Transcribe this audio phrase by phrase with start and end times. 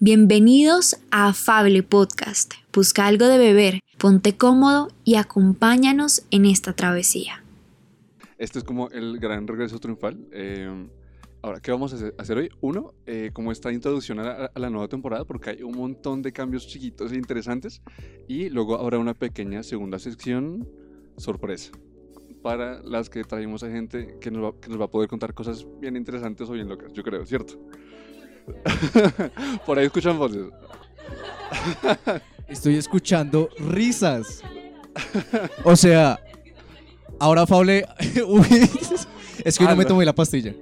[0.00, 2.54] Bienvenidos a Afable Podcast.
[2.72, 7.42] Busca algo de beber, ponte cómodo y acompáñanos en esta travesía.
[8.38, 10.16] Este es como el gran regreso triunfal.
[10.30, 10.86] Eh,
[11.42, 12.48] ahora, ¿qué vamos a hacer- hoy?
[12.60, 16.22] Uno, eh, como esta introducción a la, a la nueva temporada, porque hay un montón
[16.22, 17.82] de cambios chiquitos e interesantes.
[18.28, 20.68] Y luego habrá una pequeña segunda sección
[21.16, 21.72] sorpresa
[22.40, 25.34] para las que traemos a gente que nos, va, que nos va a poder contar
[25.34, 27.58] cosas bien interesantes o bien locas, yo creo, ¿cierto?
[29.66, 30.46] Por ahí escuchan voces.
[32.48, 34.42] Estoy escuchando risas.
[35.64, 36.18] O sea,
[37.20, 37.86] ahora Fable.
[38.26, 38.70] Uy,
[39.44, 40.54] es que no me tomé la pastilla.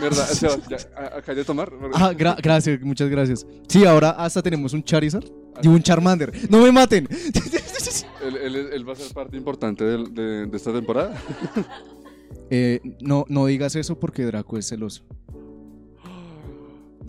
[0.00, 0.26] ¿Verdad?
[0.28, 0.78] Seba, ya,
[1.16, 1.70] acá de tomar.
[1.92, 3.46] Ah, gra- gracias, muchas gracias.
[3.68, 5.24] Sí, ahora hasta tenemos un Charizard
[5.62, 6.32] y un Charmander.
[6.50, 7.06] ¡No me maten!
[8.22, 11.14] Él, él- él va a ser parte importante de esta temporada.
[12.50, 15.04] Eh, no, no digas eso porque Draco es celoso.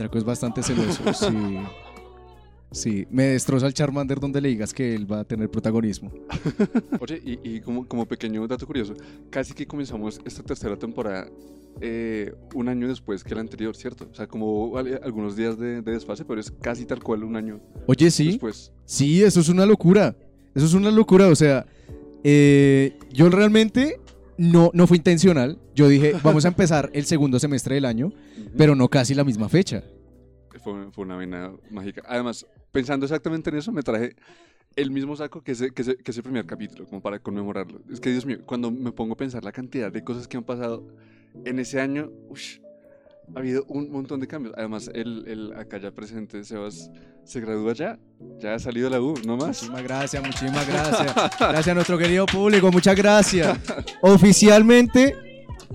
[0.02, 1.58] Draco es bastante celoso, sí.
[2.74, 6.10] Sí, me destroza el Charmander donde le digas que él va a tener protagonismo.
[7.02, 8.94] Oye, y, y como, como pequeño dato curioso,
[9.30, 11.28] casi que comenzamos esta tercera temporada
[11.82, 14.08] eh, un año después que la anterior, ¿cierto?
[14.10, 17.36] O sea, como al- algunos días de, de desfase, pero es casi tal cual un
[17.36, 18.28] año Oye, sí.
[18.28, 18.72] después.
[18.86, 20.16] Sí, eso es una locura.
[20.56, 21.28] Eso es una locura.
[21.28, 21.66] O sea,
[22.24, 24.00] eh, yo realmente
[24.38, 25.58] no, no fue intencional.
[25.76, 28.14] Yo dije, vamos a empezar el segundo semestre del año,
[28.58, 29.84] pero no casi la misma fecha.
[30.64, 32.02] Fue, fue una vaina mágica.
[32.08, 34.16] Además, pensando exactamente en eso, me traje
[34.76, 37.82] el mismo saco que ese, que ese, que ese primer capítulo, como para conmemorarlo.
[37.92, 40.44] Es que, Dios mío, cuando me pongo a pensar la cantidad de cosas que han
[40.44, 40.88] pasado
[41.46, 42.60] en ese año, ush,
[43.36, 44.54] ha habido un montón de cambios.
[44.58, 46.90] Además, el, el acá ya presente, Sebas,
[47.24, 48.00] se gradúa ya,
[48.40, 49.48] ya ha salido de la U, no más.
[49.48, 51.14] Muchísimas gracias, muchísimas gracias.
[51.40, 53.58] Gracias a nuestro querido público, muchas gracias.
[54.02, 55.16] Oficialmente,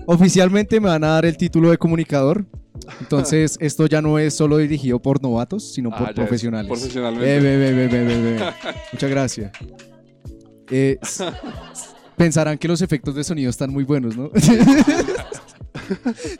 [0.05, 2.45] oficialmente me van a dar el título de comunicador.
[2.99, 6.69] Entonces, esto ya no es solo dirigido por novatos, sino Ah, por profesionales.
[6.69, 7.39] Profesionalmente.
[7.39, 8.39] Ve, ve, ve, ve.
[8.93, 9.51] Muchas gracias.
[10.69, 10.99] Eh,
[12.15, 14.29] pensarán que los efectos de sonido están muy buenos, ¿no?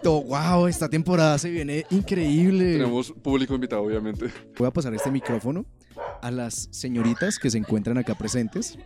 [0.04, 2.74] Todo, wow, esta temporada se viene increíble.
[2.74, 4.28] Tenemos público invitado, obviamente.
[4.58, 5.66] Voy a pasar este micrófono
[6.22, 8.78] a las señoritas que se encuentran acá presentes.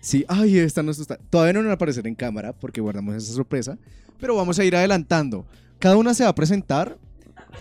[0.00, 1.16] Sí, ay, esta no está.
[1.16, 3.76] Todavía no van a aparecer en cámara porque guardamos esa sorpresa,
[4.18, 5.46] pero vamos a ir adelantando.
[5.78, 6.96] Cada una se va a presentar,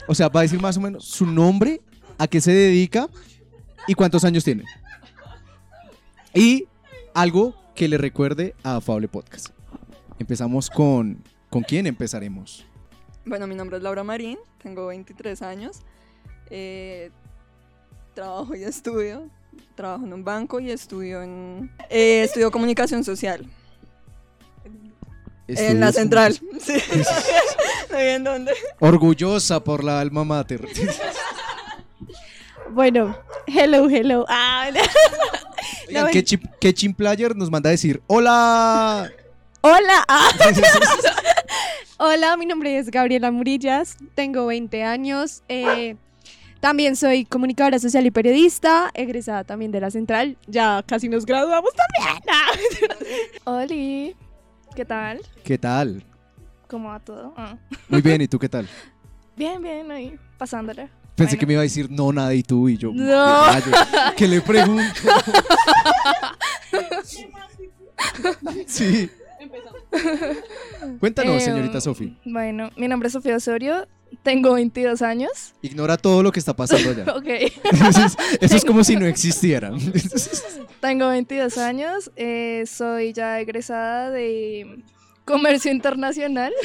[0.07, 1.81] o sea, va a decir más o menos su nombre,
[2.17, 3.07] a qué se dedica
[3.87, 4.63] y cuántos años tiene.
[6.33, 6.67] Y
[7.13, 9.49] algo que le recuerde a Afable Podcast.
[10.19, 11.21] Empezamos con.
[11.49, 12.65] ¿Con quién empezaremos?
[13.25, 15.81] Bueno, mi nombre es Laura Marín, tengo 23 años.
[16.49, 17.11] eh,
[18.13, 19.29] trabajo y estudio.
[19.75, 21.71] Trabajo en un banco y estudio en.
[21.89, 23.45] eh, estudio comunicación social.
[25.47, 26.39] en la central.
[26.59, 26.73] Sí.
[27.91, 28.53] no sé en dónde.
[28.79, 30.65] Orgullosa por la alma mater.
[32.71, 33.15] Bueno,
[33.47, 34.25] hello, hello.
[34.27, 34.65] Ah,
[35.87, 38.01] Oigan, No, ¿qué, ven- chip- qué chimplayer nos manda a decir?
[38.07, 39.09] ¡Hola!
[39.61, 40.03] hola.
[40.07, 40.29] ah.
[41.97, 45.43] hola, mi nombre es Gabriela Murillas, tengo 20 años.
[45.47, 45.95] eh,
[46.59, 50.35] también soy comunicadora social y periodista, egresada también de la Central.
[50.47, 52.23] Ya casi nos graduamos también.
[53.45, 53.61] Ah.
[53.61, 54.15] Oli,
[54.75, 55.21] ¿qué tal?
[55.43, 56.03] ¿Qué tal?
[56.67, 57.33] ¿Cómo va todo?
[57.37, 57.55] Ah.
[57.89, 58.67] Muy bien, ¿y tú qué tal?
[59.37, 60.83] Bien, bien, ahí, pasándola.
[61.15, 61.39] Pensé Bueno.
[61.39, 62.91] que me iba a decir no, nada, y tú, y yo.
[62.93, 63.43] No.
[64.15, 64.81] ¿qué le pregunto?
[68.65, 69.09] sí.
[70.99, 72.17] Cuéntanos, Eh, señorita Sofi.
[72.25, 73.87] Bueno, mi nombre es Sofía Osorio,
[74.23, 75.53] tengo 22 años.
[75.61, 77.03] Ignora todo lo que está pasando allá.
[77.13, 77.27] Ok.
[77.27, 79.71] Eso es, eso es como si no existiera.
[80.79, 84.81] Tengo 22 años, eh, soy ya egresada de
[85.25, 86.53] comercio internacional.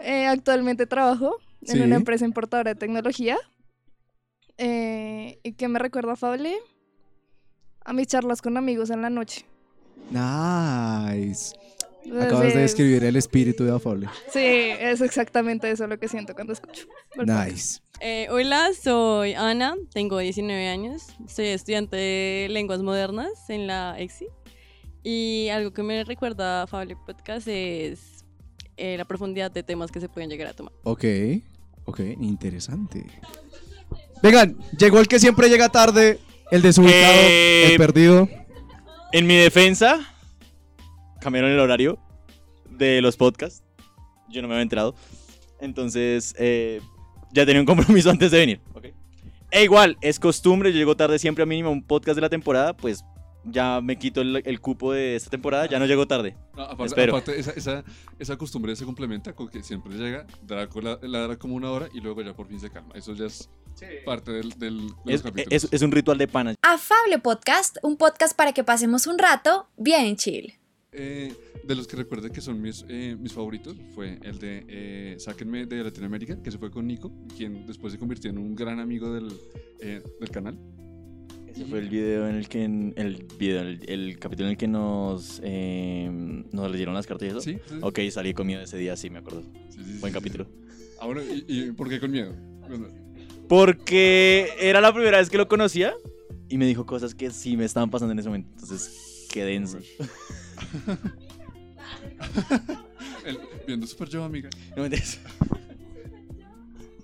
[0.00, 1.80] Eh, actualmente trabajo en Sí.
[1.80, 3.38] una empresa importadora de tecnología.
[4.58, 6.54] Eh, ¿Y qué me recuerda, Fable?
[7.84, 9.46] A mis charlas con amigos en la noche.
[10.10, 11.54] Nice.
[12.20, 14.08] Acabas de describir el espíritu de Afable.
[14.30, 16.86] Sí, es exactamente eso lo que siento cuando escucho.
[17.24, 17.80] Nice.
[18.00, 24.26] Eh, hola, soy Ana, tengo 19 años, soy estudiante de lenguas modernas en la EXI
[25.04, 28.24] y algo que me recuerda a Fable Podcast es
[28.76, 30.72] eh, la profundidad de temas que se pueden llegar a tomar.
[30.82, 31.04] Ok,
[31.84, 33.06] ok, interesante.
[34.22, 36.18] Vengan, llegó el que siempre llega tarde,
[36.50, 38.28] el desubicado, Eh, el perdido.
[39.12, 40.00] En mi defensa,
[41.20, 41.98] cambiaron el horario
[42.70, 43.62] de los podcasts.
[44.28, 44.94] Yo no me había enterado.
[45.60, 46.80] Entonces, eh,
[47.32, 48.60] ya tenía un compromiso antes de venir.
[48.74, 48.86] ¿ok?
[49.50, 52.74] E igual, es costumbre, yo llego tarde siempre a mínimo un podcast de la temporada,
[52.74, 53.04] pues
[53.44, 56.36] ya me quito el, el cupo de esta temporada, ya no llego tarde.
[56.56, 57.16] No, aparte, Espero.
[57.16, 57.84] aparte, esa, esa,
[58.18, 62.00] esa costumbre se complementa con que siempre llega, Draco la, ladra como una hora y
[62.00, 62.94] luego ya por fin se calma.
[62.94, 63.48] Eso ya es
[64.04, 65.64] parte del, del, de los Es, capítulos.
[65.64, 66.54] es- es un ritual de pana.
[66.62, 70.54] Afable Podcast, un podcast para que pasemos un rato bien chill.
[70.96, 75.16] Eh, de los que recuerdo que son mis, eh, mis favoritos fue el de eh,
[75.18, 78.78] Sáquenme de Latinoamérica, que se fue con Nico, quien después se convirtió en un gran
[78.78, 79.32] amigo del,
[79.80, 80.56] eh, del canal.
[81.54, 84.66] Ese fue el video en el que el video, el, el capítulo en el que
[84.66, 86.10] nos eh,
[86.52, 87.40] nos leyeron las cartas y eso.
[87.40, 87.58] ¿Sí?
[87.68, 89.42] sí, Ok, salí con miedo ese día, sí me acuerdo.
[89.70, 90.46] sí, sí, Buen capítulo.
[91.00, 92.34] Ah, bueno, ¿y, y por qué con miedo?
[93.48, 95.94] Porque era la primera vez que lo conocía
[96.48, 98.48] y me dijo cosas que sí me estaban pasando en ese momento.
[98.54, 99.78] Entonces, qué denso.
[103.26, 104.48] el- viendo Super Joe, amiga.
[104.76, 105.20] No me entiendes.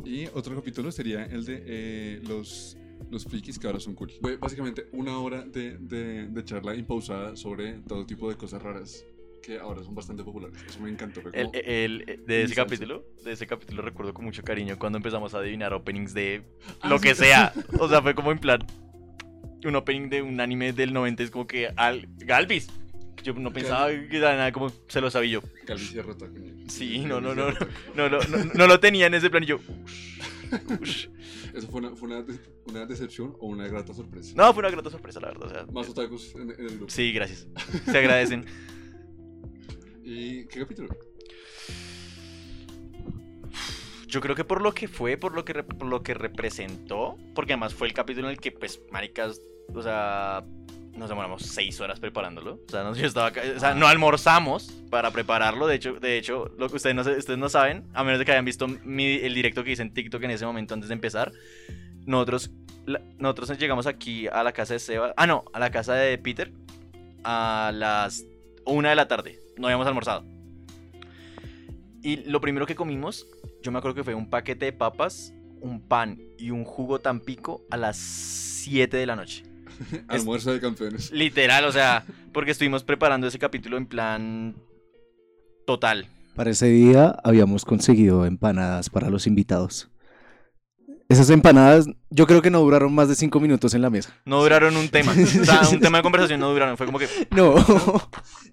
[0.04, 2.76] Y otro capítulo sería el de eh, los,
[3.10, 4.10] los frikis que ahora son cool.
[4.20, 9.04] Fue básicamente una hora de, de, de charla impausada sobre todo tipo de cosas raras
[9.42, 10.58] que ahora son bastante populares.
[10.68, 11.20] Eso me encantó.
[11.32, 15.32] El- el- el- de ese capítulo, de ese capítulo recuerdo con mucho cariño cuando empezamos
[15.34, 16.42] a adivinar openings de
[16.82, 17.08] Ah, lo sí.
[17.08, 17.52] que sea.
[17.78, 18.60] O sea, fue como en plan
[19.64, 22.68] un opening de un anime del 90 es como que al Galvis.
[23.22, 25.40] Yo no pensaba que era nada como se lo sabía yo.
[25.40, 26.68] Otaku, ñe.
[26.70, 27.70] Sí, no, no, no, no, otaku.
[27.94, 28.18] no, no,
[28.54, 29.58] no lo tenía en ese plan y yo.
[31.54, 34.32] ¿Eso fue, una, fue una, de- una decepción o una grata sorpresa?
[34.36, 35.46] No, fue una grata sorpresa, la verdad.
[35.46, 36.90] O sea, Más otakus en, en el grupo.
[36.90, 37.46] sí, gracias.
[37.84, 38.44] Se agradecen.
[40.04, 40.88] ¿Y qué capítulo?
[44.06, 47.52] Yo creo que por lo que fue, por lo que, por lo que representó, porque
[47.52, 49.40] además fue el capítulo en el que, pues, maricas,
[49.72, 50.44] o sea,
[51.00, 52.60] nos demoramos seis horas preparándolo.
[52.66, 55.66] O sea, no, yo estaba o sea, no almorzamos para prepararlo.
[55.66, 58.32] De hecho, de hecho, lo que ustedes no, ustedes no saben, a menos de que
[58.32, 61.32] hayan visto mi- el directo que hice en TikTok en ese momento antes de empezar,
[62.06, 62.50] nosotros,
[63.18, 66.52] nosotros llegamos aquí a la casa de Seba, ah, no, a la casa de Peter
[67.24, 68.24] a las
[68.64, 69.40] una de la tarde.
[69.56, 70.24] No habíamos almorzado.
[72.02, 73.26] Y lo primero que comimos,
[73.62, 77.62] yo me acuerdo que fue un paquete de papas, un pan y un jugo tampico
[77.70, 79.44] a las 7 de la noche.
[80.08, 81.10] Almuerzo de campeones.
[81.10, 84.56] Literal, o sea, porque estuvimos preparando ese capítulo en plan
[85.66, 86.08] total.
[86.34, 89.90] Para ese día habíamos conseguido empanadas para los invitados.
[91.10, 94.14] Esas empanadas yo creo que no duraron más de cinco minutos en la mesa.
[94.24, 95.12] No duraron un tema.
[95.40, 96.76] O sea, un tema de conversación no duraron.
[96.76, 97.08] Fue como que.
[97.32, 97.54] No,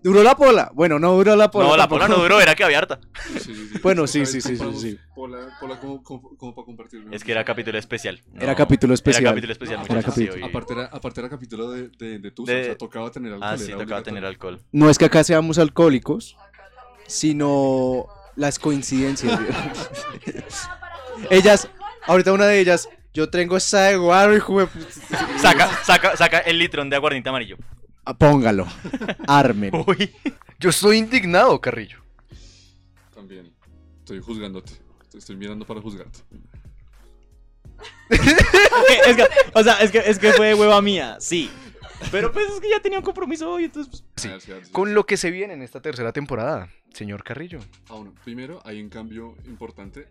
[0.02, 0.72] duró la pola.
[0.74, 1.68] Bueno, no duró la pola.
[1.68, 2.02] no, la tampoco.
[2.02, 3.00] pola no duró, era que había harta.
[3.34, 3.80] Sí, sí, sí.
[3.84, 4.98] Bueno, sí, sí, sí, sí, compramos sí.
[5.16, 7.06] Pola, pola como, como, como para compartir.
[7.06, 7.12] ¿no?
[7.16, 8.22] Es que era capítulo especial.
[8.40, 9.24] Era capítulo especial.
[9.24, 10.46] Era capítulo especial, era capítulo.
[10.46, 13.50] Aparte era, aparte era capítulo de, de, de Tusa, De- o sea, tocaba tener alcohol.
[13.54, 14.60] Ah, sí, tocaba tener alcohol.
[14.72, 16.36] No es que acá seamos alcohólicos,
[17.06, 19.40] sino las coincidencias.
[21.30, 21.70] ellas,
[22.08, 24.70] ahorita una de ellas, yo tengo esa de guaro, de pu-
[25.40, 27.58] Saca, saca, saca el litrón de aguardiente amarillo.
[28.06, 28.66] Ah, Póngalo,
[29.28, 29.72] armen.
[29.88, 30.14] Uy.
[30.60, 32.00] Yo estoy indignado, Carrillo.
[33.14, 33.54] También.
[34.00, 34.72] Estoy juzgándote.
[35.02, 36.20] Estoy, estoy mirando para juzgarte.
[38.10, 41.50] es que, o sea, es que, es que fue hueva mía, sí.
[42.12, 44.04] Pero pues es que ya tenía un compromiso hoy, entonces.
[44.14, 44.52] pues, sí.
[44.72, 47.60] Con lo que se viene en esta tercera temporada, señor Carrillo.
[47.90, 50.08] Ah, bueno, primero hay un cambio importante.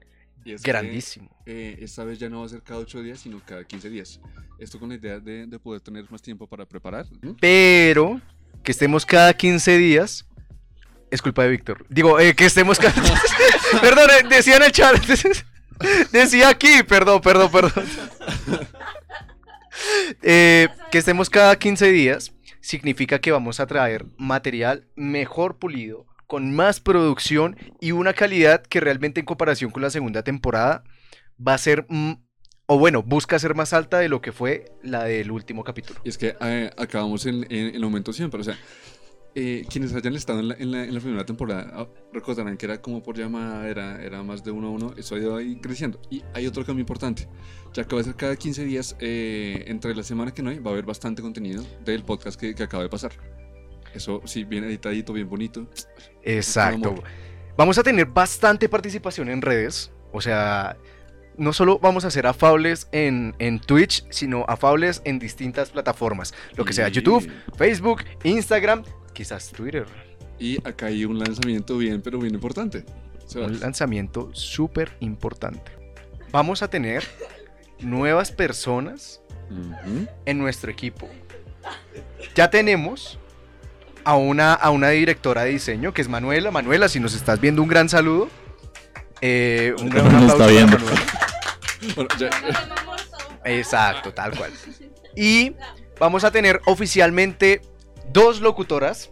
[0.47, 1.29] Y es que, Grandísimo.
[1.45, 4.21] eh, esta vez ya no va a ser cada 8 días, sino cada 15 días.
[4.61, 7.05] Esto con la idea de, de poder tener más tiempo para preparar.
[7.41, 8.21] Pero
[8.63, 10.25] que estemos cada 15 días
[11.11, 11.85] es culpa de Víctor.
[11.89, 12.95] Digo, eh, que estemos cada...
[13.81, 14.97] perdón, eh, decía en el chat.
[16.13, 17.73] decía aquí, perdón, perdón, perdón.
[20.23, 22.33] Eh, que estemos cada 15 días
[22.63, 28.81] significa que vamos a traer material mejor pulido, con más producción y una calidad que
[28.81, 30.85] realmente en comparación con la segunda temporada
[31.47, 31.87] va a ser,
[32.67, 36.01] o bueno, busca ser más alta de lo que fue la del último capítulo.
[36.05, 38.41] Y es que eh, acabamos en, en, momento siempre.
[38.41, 38.59] O sea,
[39.35, 42.65] eh, quienes hayan estado en la, en la, en la primera temporada ah, recordarán que
[42.65, 44.95] era como por llamada, era, era más de uno a uno.
[44.97, 46.01] Eso ha ido ahí creciendo.
[46.11, 47.29] Y hay otro cambio importante.
[47.75, 50.59] Ya que va a ser cada 15 días, eh, entre la semana que no hay,
[50.59, 53.13] va a haber bastante contenido del podcast que, que acaba de pasar.
[53.97, 55.67] Eso sí, bien editadito, bien bonito.
[56.27, 56.95] Exacto.
[57.57, 59.91] Vamos a tener bastante participación en redes.
[60.13, 60.77] O sea,
[61.39, 66.35] no solo vamos a hacer afables en, en Twitch, sino afables en distintas plataformas.
[66.57, 69.87] Lo que sea YouTube, Facebook, Instagram, quizás Twitter.
[70.39, 72.85] Y acá hay un lanzamiento bien, pero bien importante.
[73.27, 73.51] Sebas.
[73.51, 75.73] Un lanzamiento súper importante.
[76.31, 77.05] Vamos a tener
[77.81, 79.23] nuevas personas
[80.27, 81.09] en nuestro equipo.
[82.35, 83.19] Ya tenemos
[84.07, 86.51] a una, a una directora de diseño que es Manuela.
[86.53, 88.29] Manuela, si nos estás viendo, un gran saludo.
[89.21, 90.79] Eh, un gran Nos aplauso está viendo.
[90.79, 91.03] Manuela.
[91.95, 92.31] Bueno, ya-
[93.45, 94.53] Exacto, tal cual.
[95.17, 95.55] Y
[95.99, 97.61] vamos a tener oficialmente
[98.13, 99.11] dos locutoras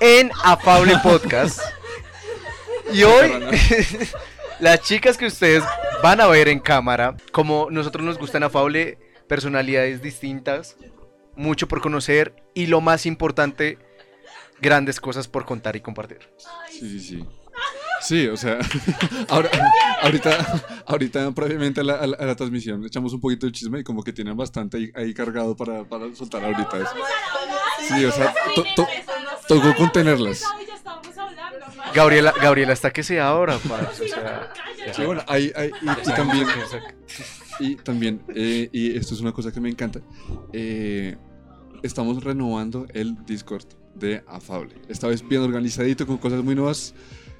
[0.00, 1.60] en Afable Podcast.
[2.92, 3.32] Y hoy,
[4.60, 5.62] las chicas que ustedes
[6.02, 10.76] van a ver en cámara, como nosotros nos gustan Afable, personalidades distintas,
[11.36, 13.78] mucho por conocer y lo más importante,
[14.60, 16.18] grandes cosas por contar y compartir.
[16.70, 17.24] Sí, sí, sí.
[18.00, 18.58] Sí, o sea,
[19.28, 19.48] ahora,
[20.02, 23.80] ahorita, ahorita previamente a la, a la- a la transmisión echamos un poquito de chisme
[23.80, 26.92] y como que tienen bastante ahí, ahí cargado para, para soltar ahorita eso.
[27.88, 28.88] Sí, o sea, to- to-
[29.48, 30.42] tocó contenerlas.
[31.94, 34.52] Gabriela, Gabriela está que sea ahora, parce, o sea,
[34.94, 36.46] Sí, bueno, hay, hay- y, y también,
[37.60, 40.00] y también, eh, y esto es una cosa que me encanta,
[40.52, 41.16] eh,
[41.82, 44.74] estamos renovando el Discord de Afable.
[44.88, 46.94] Esta vez bien organizadito, con cosas muy nuevas.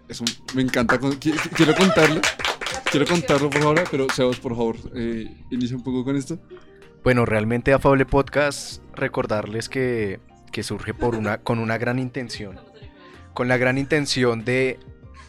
[0.09, 0.99] Eso me encanta.
[0.99, 2.21] quiero contarlo.
[2.91, 6.39] Quiero contarlo por ahora, pero Sebas, por favor, eh, inicia un poco con esto.
[7.03, 10.21] Bueno, realmente Afable Podcast, recordarles que,
[10.53, 12.61] que surge por una, con una gran intención.
[13.33, 14.79] Con la gran intención de,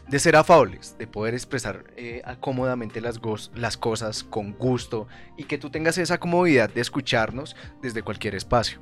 [0.07, 5.07] de ser afables, de poder expresar eh, cómodamente las, cosas con gusto
[5.37, 8.79] y que tú tengas esa comodidad de escucharnos desde cualquier espacio.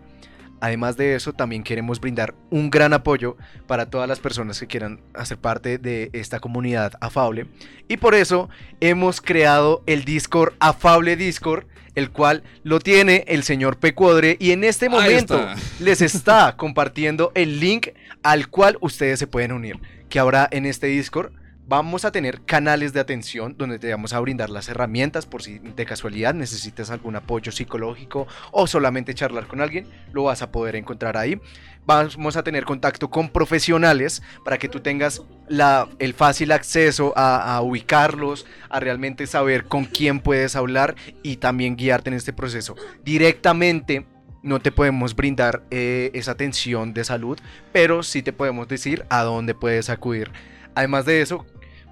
[0.59, 3.35] Además de eso, también queremos brindar un gran apoyo
[3.67, 7.47] para todas las personas que quieran hacer parte de esta comunidad afable.
[7.89, 8.49] Y por eso
[8.79, 11.65] hemos creado el Discord Afable Discord,
[11.95, 15.55] el cual lo tiene el señor Pecuodre y en este momento está.
[15.83, 17.89] les está compartiendo el link
[18.23, 19.79] al cual ustedes se pueden unir.
[20.13, 21.33] Que ahora en este Discord
[21.65, 25.57] vamos a tener canales de atención donde te vamos a brindar las herramientas por si
[25.57, 30.75] de casualidad necesitas algún apoyo psicológico o solamente charlar con alguien, lo vas a poder
[30.75, 31.41] encontrar ahí.
[31.87, 37.59] Vamos a tener contacto con profesionales para que tú tengas la, el fácil acceso a
[37.63, 40.93] ubicarlos, a realmente saber con quién puedes hablar
[41.23, 42.75] y también guiarte en este proceso.
[43.03, 44.05] Directamente
[44.43, 47.39] no te podemos brindar eh, esa atención de salud,
[47.71, 50.31] pero sí te podemos decir a dónde puedes acudir.
[50.75, 51.45] Además de eso,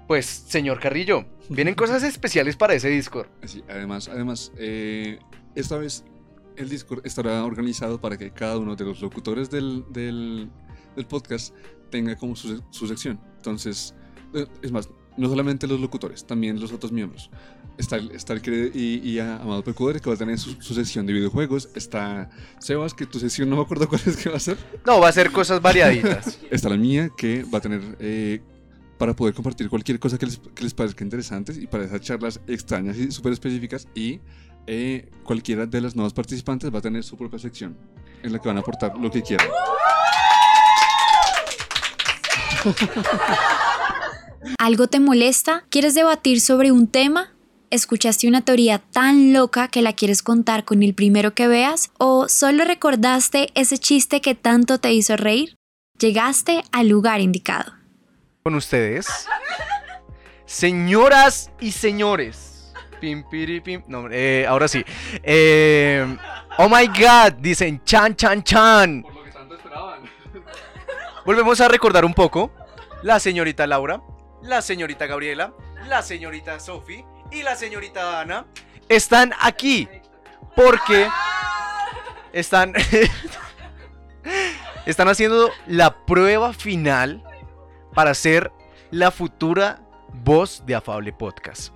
[0.06, 3.28] pues, señor Carrillo, vienen cosas especiales para ese Discord.
[3.44, 5.18] Sí, además, además eh,
[5.54, 6.04] esta vez
[6.56, 10.50] el Discord estará organizado para que cada uno de los locutores del, del,
[10.94, 11.54] del podcast
[11.90, 13.18] tenga como su, su sección.
[13.36, 13.94] Entonces,
[14.34, 17.30] eh, es más, no solamente los locutores, también los otros miembros.
[17.78, 20.52] Está el, está el querido y, y a- amado Pecuadre que va a tener su,
[20.60, 21.68] su sección de videojuegos.
[21.74, 24.56] Está Sebas, que tu sección no me acuerdo cuál es que va a ser.
[24.86, 26.38] No, va a ser cosas variaditas.
[26.50, 28.40] Está la mía, que va a tener eh,
[28.98, 32.40] para poder compartir cualquier cosa que les, que les parezca interesante y para esas charlas
[32.46, 33.88] extrañas y súper específicas.
[33.94, 34.20] Y
[34.66, 37.76] eh, cualquiera de las nuevas participantes va a tener su propia sección
[38.22, 39.48] en la que van a aportar lo que quieran.
[44.58, 45.64] ¿Algo te molesta?
[45.70, 47.32] ¿Quieres debatir sobre un tema?
[47.72, 51.90] ¿Escuchaste una teoría tan loca que la quieres contar con el primero que veas?
[51.96, 55.56] ¿O solo recordaste ese chiste que tanto te hizo reír?
[55.98, 57.72] Llegaste al lugar indicado.
[58.42, 59.26] Con ustedes,
[60.44, 62.74] señoras y señores.
[63.00, 63.82] Pim, piri, pim.
[63.86, 64.84] No, eh, ahora sí.
[65.22, 66.18] Eh,
[66.58, 69.00] oh my god, dicen chan, chan, chan.
[69.02, 70.02] Por lo que tanto esperaban.
[71.24, 72.52] Volvemos a recordar un poco.
[73.02, 74.02] La señorita Laura,
[74.42, 75.54] la señorita Gabriela,
[75.88, 78.46] la señorita Sophie y la señorita Ana
[78.88, 79.88] están aquí
[80.54, 81.08] porque
[82.32, 82.74] están
[84.86, 87.22] están haciendo la prueba final
[87.94, 88.52] para ser
[88.90, 89.80] la futura
[90.12, 91.72] voz de Afable Podcast.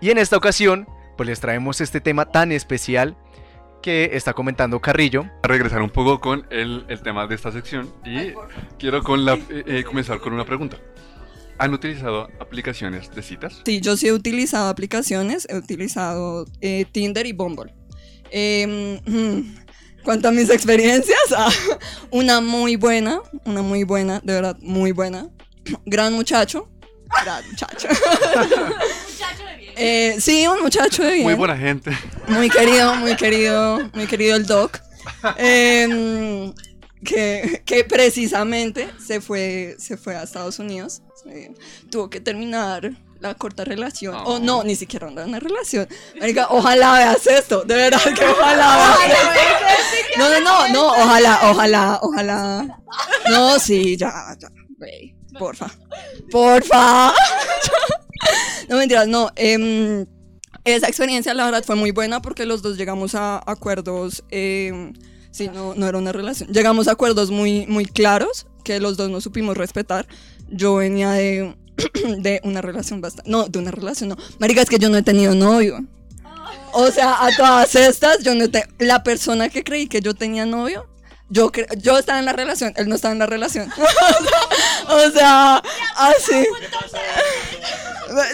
[0.00, 0.86] Y en esta ocasión,
[1.16, 3.16] pues les traemos este tema tan especial
[3.82, 5.26] que está comentando Carrillo.
[5.42, 8.32] A regresar un poco con el, el tema de esta sección y
[8.78, 10.78] quiero con la, eh, eh, comenzar con una pregunta.
[11.58, 13.62] ¿Han utilizado aplicaciones de citas?
[13.64, 17.72] Sí, yo sí he utilizado aplicaciones, he utilizado eh, Tinder y Bumble.
[18.30, 21.50] Eh, mm, cuanto a mis experiencias, ah,
[22.10, 25.28] una muy buena, una muy buena, de verdad, muy buena.
[25.86, 26.70] Gran muchacho.
[27.22, 27.88] Gran muchacho.
[29.76, 31.24] Eh, sí, un muchacho de bien.
[31.24, 31.90] Muy buena gente.
[32.28, 34.80] Muy querido, muy querido, muy querido el Doc.
[37.04, 41.02] Que, que precisamente se fue, se fue a Estados Unidos.
[41.90, 44.14] Tuvo que terminar la corta relación.
[44.26, 45.88] O no, ni siquiera una, una relación.
[46.20, 47.64] Marica, ojalá veas esto.
[47.64, 50.18] De verdad que ojalá veas esto.
[50.18, 52.80] No, no, no, no, ojalá, ojalá, ojalá.
[53.30, 54.48] No, sí, ya, ya.
[55.38, 55.70] Porfa.
[56.30, 57.12] Porfa.
[58.68, 59.30] No mentiras, no.
[59.36, 60.06] em,
[60.64, 64.24] esa experiencia, la verdad, fue muy buena porque los dos llegamos a acuerdos.
[64.30, 64.94] em,
[65.34, 66.48] sí, no, no era una relación.
[66.50, 70.06] Llegamos a acuerdos muy, muy claros que los dos no supimos respetar.
[70.48, 71.54] Yo venía de,
[72.18, 73.30] de una relación bastante.
[73.30, 74.16] No, de una relación, no.
[74.38, 75.84] Marica, es que yo no he tenido novio.
[76.72, 80.44] O sea, a todas estas, yo no te, la persona que creí que yo tenía
[80.46, 80.86] novio,
[81.30, 83.70] yo, cre- yo estaba en la relación, él no estaba en la relación.
[84.88, 85.62] o sea,
[85.96, 86.46] así.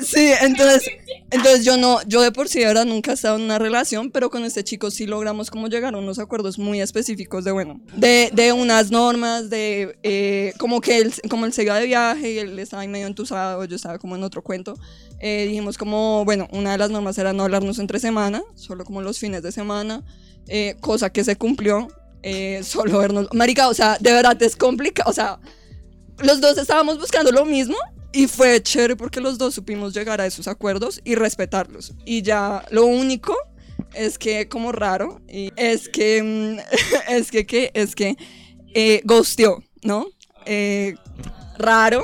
[0.04, 0.84] Sí, entonces,
[1.30, 4.30] entonces yo no, yo de por sí ahora nunca he estado en una relación, pero
[4.30, 8.30] con este chico sí logramos como llegar a unos acuerdos muy específicos de, bueno, de,
[8.32, 12.38] de unas normas, de eh, como que él, como él se iba de viaje y
[12.38, 14.74] él estaba ahí medio entusado, yo estaba como en otro cuento,
[15.20, 19.00] eh, dijimos como, bueno, una de las normas era no hablarnos entre semana, solo como
[19.00, 20.02] los fines de semana,
[20.48, 21.88] eh, cosa que se cumplió,
[22.22, 25.38] eh, solo vernos, marica, o sea, de verdad es complicado, o sea,
[26.18, 27.76] los dos estábamos buscando lo mismo
[28.12, 31.94] y fue chévere porque los dos supimos llegar a esos acuerdos y respetarlos.
[32.04, 33.36] Y ya lo único
[33.94, 36.58] es que como raro es que mm,
[37.12, 37.70] es que ¿qué?
[37.74, 38.16] es que
[38.74, 39.02] eh,
[39.82, 40.06] ¿no?
[40.46, 40.94] Eh,
[41.58, 42.02] raro.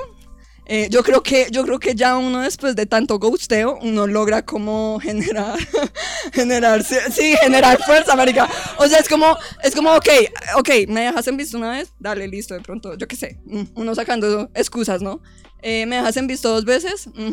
[0.69, 4.45] Eh, yo creo que yo creo que ya uno después de tanto ghosteo uno logra
[4.45, 5.57] como generar
[6.33, 8.49] generar sí, generar fuerza marica.
[8.79, 10.09] O sea es como es como ok
[10.57, 13.63] ok me dejas en visto una vez dale listo de pronto yo qué sé mm,
[13.77, 15.21] uno sacando excusas no
[15.63, 17.33] Eh, me dejas en visto dos veces mm,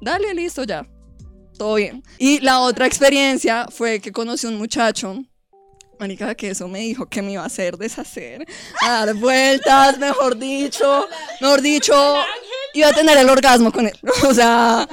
[0.00, 0.86] dale listo ya
[1.58, 2.02] todo bien.
[2.18, 5.24] Y la otra experiencia fue que conocí un muchacho
[5.98, 8.46] Marica, que eso me dijo que me iba a hacer deshacer,
[8.82, 11.06] a dar vueltas, mejor dicho,
[11.40, 11.94] mejor dicho,
[12.74, 13.98] iba a tener el orgasmo con él.
[14.28, 14.88] O sea,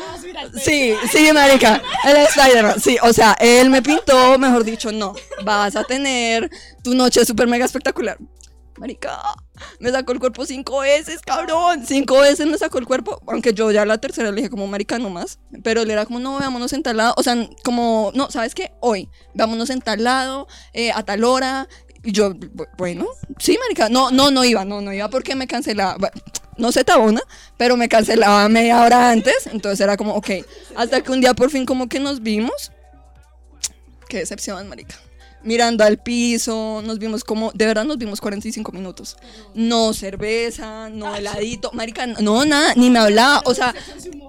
[0.63, 5.75] sí, sí, marica, el Spider-Man, sí, o sea, él me pintó, mejor dicho, no, vas
[5.75, 6.49] a tener
[6.83, 8.17] tu noche súper mega espectacular.
[8.81, 9.21] Marica,
[9.79, 11.85] me sacó el cuerpo cinco veces, cabrón.
[11.85, 13.21] Cinco veces me sacó el cuerpo.
[13.27, 15.37] Aunque yo ya la tercera le dije como marica no más.
[15.61, 17.13] Pero él era como, no, veámonos en tal lado.
[17.15, 18.71] O sea, como, no, ¿sabes qué?
[18.79, 21.67] Hoy, vámonos en tal lado, eh, a tal hora.
[22.03, 23.05] Y yo, bu- bueno,
[23.37, 23.87] sí, marica.
[23.87, 26.09] No, no, no iba, no, no iba porque me cancelaba.
[26.57, 27.21] No sé tabona,
[27.57, 29.45] pero me cancelaba media hora antes.
[29.45, 30.29] Entonces era como, ok.
[30.75, 32.71] Hasta que un día por fin como que nos vimos.
[34.09, 34.95] Qué decepción, marica.
[35.43, 39.17] Mirando al piso, nos vimos como, de verdad nos vimos 45 minutos.
[39.55, 43.73] No cerveza, no heladito, marica, no nada, ni me hablaba, o sea,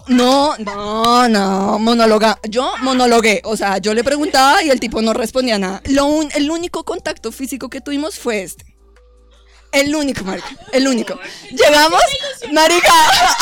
[0.09, 2.38] no, no, no, monóloga.
[2.49, 5.83] Yo monologué, o sea, yo le preguntaba y el tipo no respondía nada.
[5.85, 8.64] Lo un- el único contacto físico que tuvimos fue este.
[9.70, 11.18] El único, marica, el único.
[11.51, 12.03] Llegamos,
[12.53, 12.92] marica,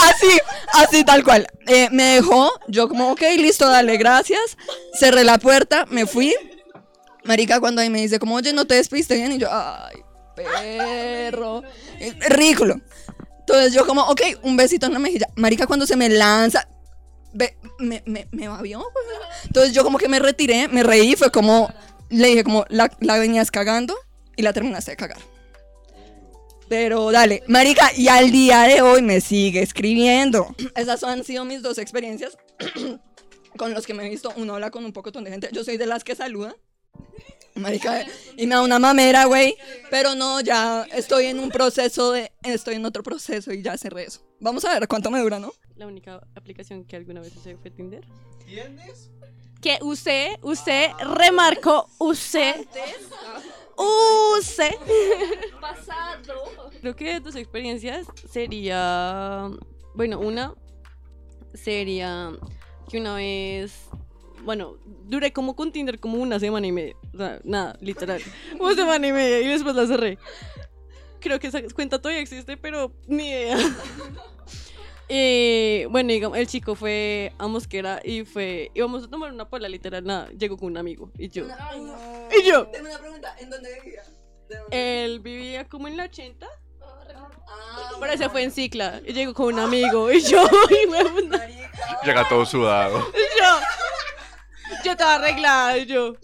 [0.08, 0.28] así,
[0.74, 1.46] así tal cual.
[1.66, 4.56] Eh, me dejó, yo como, ok, listo, dale, gracias.
[4.98, 6.32] Cerré la puerta, me fui.
[7.24, 9.32] Marica, cuando ahí me dice como, oye, no te despediste bien.
[9.32, 9.96] Y yo, ay,
[10.36, 11.62] perro.
[11.98, 12.80] Es ridículo.
[13.40, 15.28] Entonces yo como, ok, un besito en la mejilla.
[15.36, 16.68] Marica, cuando se me lanza,
[17.32, 19.06] ve, me, me, me babió, pues.
[19.44, 21.72] Entonces yo como que me retiré, me reí, fue como,
[22.08, 23.96] le dije como, la, la venías cagando
[24.36, 25.18] y la terminaste de cagar.
[26.68, 30.54] Pero dale, marica, y al día de hoy me sigue escribiendo.
[30.76, 32.38] Esas han sido mis dos experiencias
[33.56, 34.32] con los que me he visto.
[34.36, 35.48] Uno habla con un poco de gente.
[35.52, 36.54] Yo soy de las que saluda.
[37.54, 38.04] Marica,
[38.36, 39.56] y me da una mamera, güey.
[39.90, 42.32] Pero no, ya estoy en un proceso de.
[42.42, 44.20] Estoy en otro proceso y ya cerré eso.
[44.40, 45.52] Vamos a ver cuánto me dura, ¿no?
[45.76, 48.06] La única aplicación que alguna vez usé fue Tinder.
[49.60, 52.66] Que usted, usted remarcó, usted,
[54.38, 54.74] usted.
[56.80, 59.50] Creo que de tus experiencias sería.
[59.94, 60.54] Bueno, una
[61.54, 62.32] sería
[62.88, 63.72] que una vez.
[64.44, 64.76] Bueno,
[65.06, 66.96] duré como con Tinder como una semana y media.
[67.14, 68.20] O sea, nada, literal.
[68.58, 70.18] Una semana y media y después la cerré.
[71.20, 73.58] Creo que esa cuenta todavía existe, pero ni idea.
[75.12, 78.70] Eh, bueno, digamos, el chico fue a Mosquera y fue.
[78.74, 80.30] Íbamos a tomar una pola, literal, nada.
[80.38, 81.46] Llegó con un amigo y yo.
[82.30, 82.68] Y yo.
[82.68, 84.04] Tengo una pregunta: ¿en dónde vivía?
[84.70, 86.46] Él vivía como en la 80.
[88.00, 91.44] Pero se fue en cicla y llegó con un amigo y yo, y huevona,
[92.04, 92.98] Llega todo sudado.
[93.12, 93.58] y yo,
[94.84, 96.14] yo estaba arreglada yo,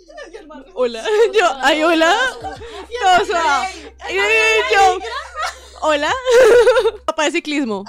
[0.74, 3.94] hola, yo, ay, hola, todo suave.
[4.10, 4.14] y
[4.74, 4.98] yo,
[5.82, 6.12] hola,
[7.06, 7.84] papá de ciclismo.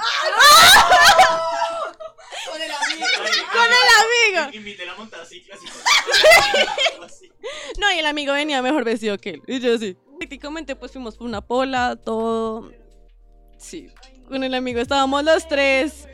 [2.51, 3.05] Con el amigo.
[3.51, 4.57] Con el amigo.
[4.57, 5.59] Invité a montar ciclas
[7.77, 9.41] No, y el amigo venía mejor vestido que él.
[9.47, 9.97] Y yo sí.
[10.17, 12.71] Prácticamente pues fuimos por una pola, todo.
[13.57, 13.89] Sí.
[14.27, 16.07] Con el amigo estábamos los tres.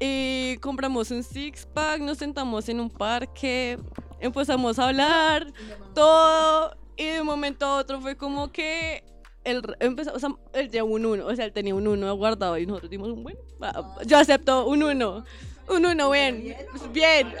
[0.00, 3.78] Y compramos un six pack, nos sentamos en un parque,
[4.18, 5.52] empezamos a hablar,
[5.94, 6.74] todo.
[6.96, 9.04] Y de un momento a otro fue como que
[9.44, 12.56] él empezó, o sea, él llevó un uno, o sea, él tenía un uno guardado
[12.58, 13.36] y nosotros dimos un buen.
[13.62, 15.24] va, Yo acepto un uno.
[15.68, 16.56] Un uno, bien.
[16.92, 17.34] Bien.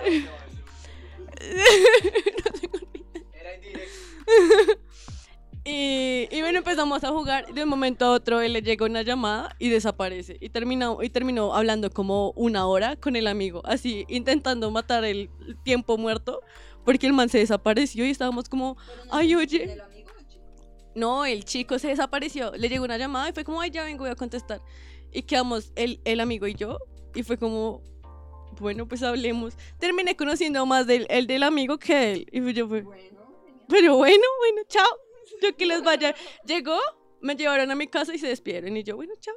[5.64, 7.52] Y, y bueno, empezamos a jugar.
[7.52, 10.36] De un momento a otro, él le llega una llamada y desaparece.
[10.40, 15.30] Y terminó, y terminó hablando como una hora con el amigo, así intentando matar el
[15.64, 16.40] tiempo muerto.
[16.84, 18.76] porque el man se desapareció y estábamos como,
[19.10, 19.76] ay, oye.
[20.94, 22.52] No, el chico se desapareció.
[22.56, 24.60] Le llegó una llamada y fue como, ay, ya vengo, voy a contestar.
[25.12, 26.78] Y quedamos el, el amigo y yo.
[27.14, 27.82] Y fue como,
[28.58, 29.54] bueno, pues hablemos.
[29.78, 32.26] Terminé conociendo más del, el del amigo que él.
[32.32, 32.84] Y yo fue,
[33.68, 34.86] pero bueno, bueno, chao.
[35.42, 36.14] Yo que les vaya.
[36.44, 36.78] Llegó,
[37.20, 38.76] me llevaron a mi casa y se despidieron.
[38.76, 39.34] Y yo, bueno, chao.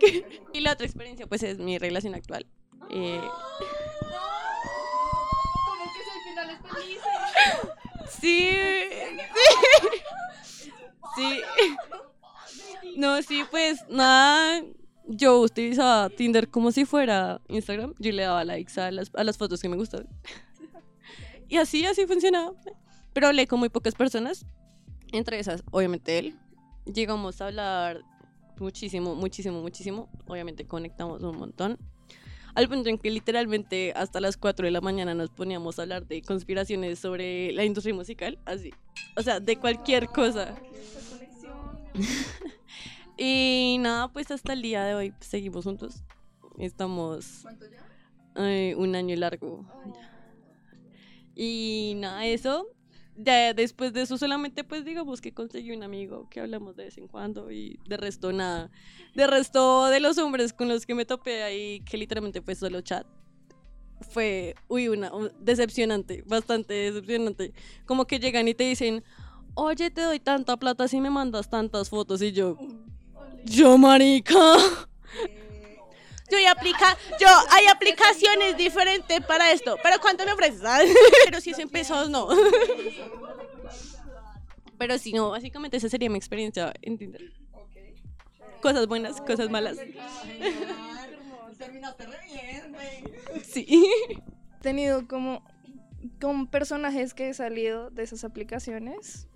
[0.52, 2.46] y la otra experiencia, pues, es mi relación actual.
[2.90, 3.20] Eh,
[8.20, 8.50] Sí.
[11.16, 11.40] Sí.
[12.96, 14.62] No, sí, pues nada.
[15.06, 17.94] Yo utilizaba Tinder como si fuera Instagram.
[17.98, 20.06] Yo le daba likes a las, a las fotos que me gustaban.
[21.48, 22.52] Y así, así funcionaba.
[23.12, 24.46] Pero hablé con muy pocas personas.
[25.12, 26.38] Entre esas, obviamente él.
[26.84, 28.02] Llegamos a hablar
[28.58, 30.08] muchísimo, muchísimo, muchísimo.
[30.26, 31.78] Obviamente conectamos un montón.
[32.54, 36.06] Al punto en que literalmente hasta las 4 de la mañana nos poníamos a hablar
[36.06, 38.38] de conspiraciones sobre la industria musical.
[38.44, 38.72] Así.
[39.16, 40.56] O sea, de cualquier cosa.
[43.18, 46.02] y nada, pues hasta el día de hoy pues, seguimos juntos.
[46.58, 47.44] Estamos
[48.34, 49.64] eh, un año largo.
[51.34, 52.66] Y nada, eso.
[53.20, 56.98] Ya después de eso solamente pues digamos que conseguí un amigo que hablamos de vez
[56.98, 58.70] en cuando y de resto nada.
[59.14, 62.80] De resto de los hombres con los que me topé ahí, que literalmente fue solo
[62.80, 63.04] chat.
[64.10, 67.52] Fue, uy, una, un- decepcionante, bastante decepcionante.
[67.84, 69.02] Como que llegan y te dicen,
[69.54, 72.56] oye, te doy tanta plata si me mandas tantas fotos y yo,
[73.44, 74.34] yo marica.
[76.30, 79.76] Yo yo, hay aplicaciones diferentes para esto.
[79.82, 80.62] ¿Pero cuánto me ofreces?
[80.64, 80.80] ah?
[81.24, 82.28] Pero si es en pesos, no.
[84.78, 87.32] Pero si no, básicamente esa sería mi experiencia en Tinder.
[88.60, 89.78] Cosas buenas, cosas malas.
[93.44, 93.90] Sí.
[94.58, 95.42] He tenido como
[96.20, 99.28] con personajes que he salido de esas aplicaciones.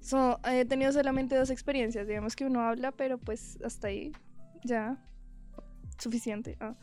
[0.00, 2.06] So, he tenido solamente dos experiencias.
[2.06, 4.12] Digamos que uno habla, pero pues hasta ahí
[4.64, 4.98] ya.
[6.00, 6.56] Suficiente.
[6.60, 6.74] ah.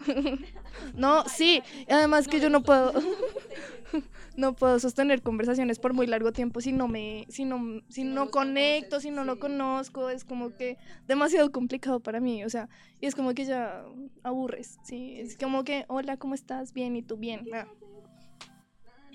[0.94, 1.62] no, sí.
[1.88, 2.92] Además que yo no puedo.
[4.36, 7.26] no puedo sostener conversaciones por muy largo tiempo si no me.
[7.28, 10.10] Si no, si no conecto, si no lo conozco.
[10.10, 12.44] Es como que demasiado complicado para mí.
[12.44, 12.68] O sea,
[13.00, 13.84] y es como que ya
[14.22, 15.18] aburres, ¿sí?
[15.18, 16.72] Es como que, hola, ¿cómo estás?
[16.72, 17.16] Bien, ¿y tú?
[17.16, 17.46] Bien.
[17.52, 17.66] Ah.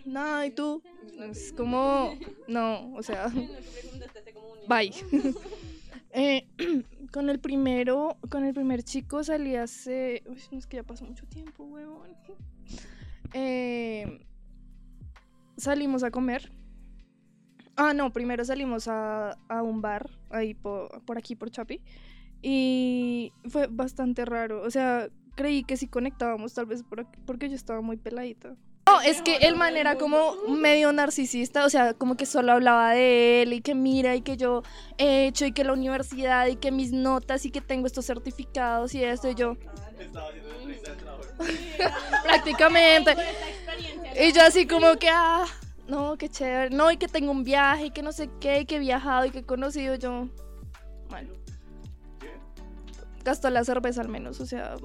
[0.05, 0.83] No, ¿y tú?
[1.19, 2.13] Es como,
[2.47, 3.27] no, o sea,
[4.69, 4.93] bye.
[6.11, 6.47] Eh,
[7.11, 11.05] con el primero, con el primer chico salí hace, uy, no es que ya pasó
[11.05, 12.15] mucho tiempo, huevón.
[13.37, 14.25] Eh,
[15.57, 16.53] salimos a comer.
[17.75, 21.81] Ah, no, primero salimos a, a un bar, ahí por, por aquí, por Chapi.
[22.41, 24.61] Y fue bastante raro.
[24.61, 26.83] O sea, creí que sí conectábamos, tal vez
[27.25, 28.55] porque yo estaba muy peladita.
[28.87, 32.91] No, es que el man era como medio narcisista, o sea, como que solo hablaba
[32.91, 34.61] de él y que mira y que yo
[34.99, 38.93] he hecho y que la universidad y que mis notas y que tengo estos certificados
[38.93, 39.57] y esto y yo.
[42.23, 43.15] Prácticamente.
[44.19, 45.45] Y yo así como que, ah,
[45.87, 46.69] no, qué chévere.
[46.69, 49.25] No, y que tengo un viaje y que no sé qué, y que he viajado
[49.25, 50.27] y que he conocido yo.
[51.09, 51.33] Bueno.
[53.23, 54.75] Gastó la cerveza al menos, o sea.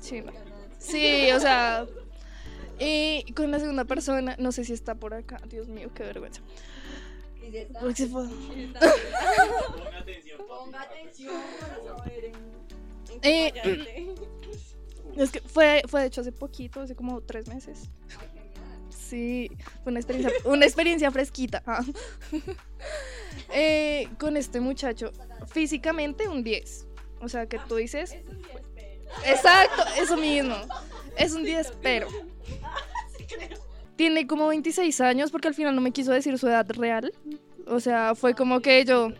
[0.00, 0.51] Sí, no.
[0.82, 1.86] Sí, o sea.
[2.78, 5.40] Y con la segunda persona, no sé si está por acá.
[5.48, 6.42] Dios mío, qué vergüenza.
[7.80, 8.26] Porque se fue.
[13.22, 13.52] Eh,
[15.16, 17.90] es que fue, fue de hecho hace poquito, hace como tres meses.
[18.90, 19.50] Sí,
[19.82, 21.62] fue una experiencia, una experiencia fresquita.
[21.66, 21.84] ah.
[23.54, 25.12] Eh, con este muchacho,
[25.46, 26.86] físicamente un 10.
[27.20, 28.16] O sea, que tú dices.
[29.24, 30.54] Exacto, eso mismo.
[31.16, 32.08] Es un 10, pero.
[33.96, 37.12] Tiene como 26 años porque al final no me quiso decir su edad real.
[37.66, 39.10] O sea, fue como que yo.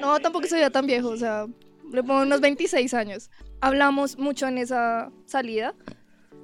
[0.00, 1.46] No, tampoco se veía tan viejo, o sea,
[1.92, 3.30] le pongo unos 26 años.
[3.60, 5.74] Hablamos mucho en esa salida.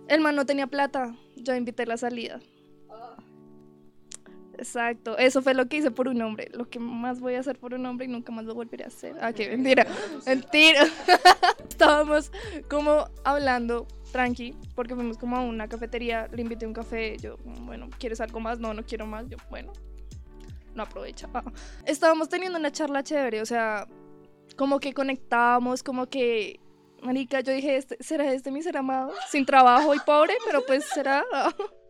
[0.09, 2.41] El man no tenía plata, yo invité la salida.
[4.59, 6.49] Exacto, eso fue lo que hice por un hombre.
[6.53, 8.89] Lo que más voy a hacer por un hombre y nunca más lo volveré a
[8.89, 9.17] hacer.
[9.21, 9.87] Ah, qué mentira,
[10.27, 10.87] mentira.
[11.69, 12.31] Estábamos
[12.69, 17.89] como hablando tranqui, porque fuimos como a una cafetería, le invité un café, yo, bueno,
[17.99, 18.61] ¿quieres algo más?
[18.61, 19.73] No, no quiero más, yo, bueno,
[20.75, 21.29] no aprovecha.
[21.35, 21.43] Ah.
[21.85, 23.89] Estábamos teniendo una charla chévere, o sea,
[24.57, 26.61] como que conectábamos, como que,
[27.03, 29.13] marica, yo dije, este, ¿será este mi ser amado?
[29.31, 31.25] Sin trabajo y pobre, pero pues será.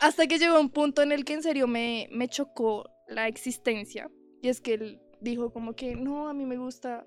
[0.00, 4.10] Hasta que llegó un punto en el que en serio me, me chocó la existencia.
[4.42, 7.04] Y es que él dijo como que, no, a mí me gusta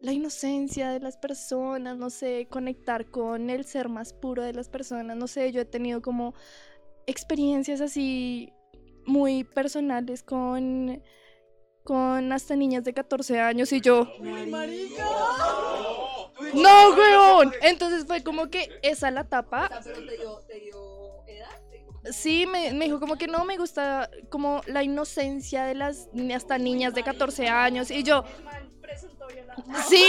[0.00, 4.68] la inocencia de las personas, no sé, conectar con el ser más puro de las
[4.68, 6.34] personas, no sé, yo he tenido como
[7.06, 8.52] experiencias así
[9.06, 11.02] muy personales con
[11.84, 14.08] con hasta niñas de 14 años y yo
[16.54, 17.52] no, weón.
[17.62, 19.70] Entonces fue como que esa la tapa.
[22.10, 26.94] Sí, me, dijo como que no me gusta como la inocencia de las hasta niñas
[26.94, 28.24] de 14 años y yo
[29.88, 30.04] Sí,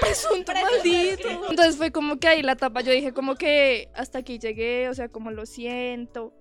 [0.00, 1.28] presunto maldito.
[1.50, 4.94] Entonces fue como que ahí la tapa, yo dije como que hasta aquí llegué, o
[4.94, 6.32] sea, como lo siento.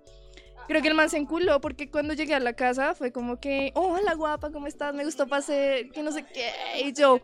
[0.67, 3.71] Creo que el man se enculó porque cuando llegué a la casa fue como que,
[3.73, 4.93] hola guapa, ¿cómo estás?
[4.93, 6.51] Me gustó pasar, que no sé qué.
[6.83, 7.21] Y yo,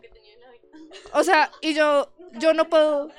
[1.12, 3.10] o sea, y yo, yo no puedo,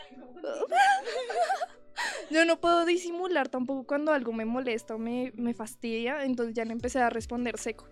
[2.30, 6.24] yo no puedo disimular tampoco cuando algo me molesta o me, me fastidia.
[6.24, 7.88] Entonces ya le empecé a responder seco.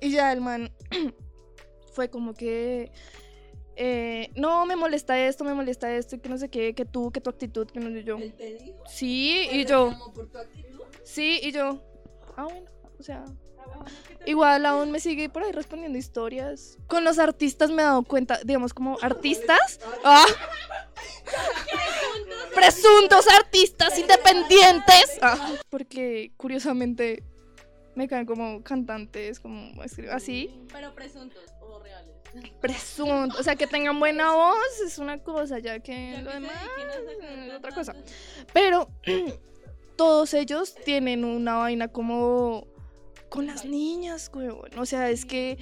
[0.00, 0.72] Y ya el man
[1.94, 2.90] fue como que,
[3.76, 7.20] eh, no, me molesta esto, me molesta esto, que no sé qué, que tú, que
[7.20, 8.18] tu actitud, que no sé yo.
[8.86, 9.92] Sí, y yo.
[11.02, 11.82] Sí, y yo.
[12.36, 13.24] Ah, bueno, o sea.
[14.26, 16.78] Igual aún me sigue por ahí respondiendo historias.
[16.86, 19.80] Con los artistas me he dado cuenta, digamos, como artistas.
[20.02, 20.24] Ah.
[22.54, 25.18] Presuntos artistas independientes.
[25.20, 27.22] Ah, Porque curiosamente
[27.94, 30.66] me caen como cantantes, como así.
[30.72, 32.14] Pero presuntos o reales.
[32.60, 33.38] Presuntos.
[33.38, 36.52] O sea, que tengan buena voz es una cosa, ya que lo demás
[37.46, 37.94] es otra cosa.
[38.52, 38.88] Pero
[39.96, 42.66] todos ellos tienen una vaina como
[43.34, 44.70] con las niñas, huevón.
[44.78, 45.58] O sea, es que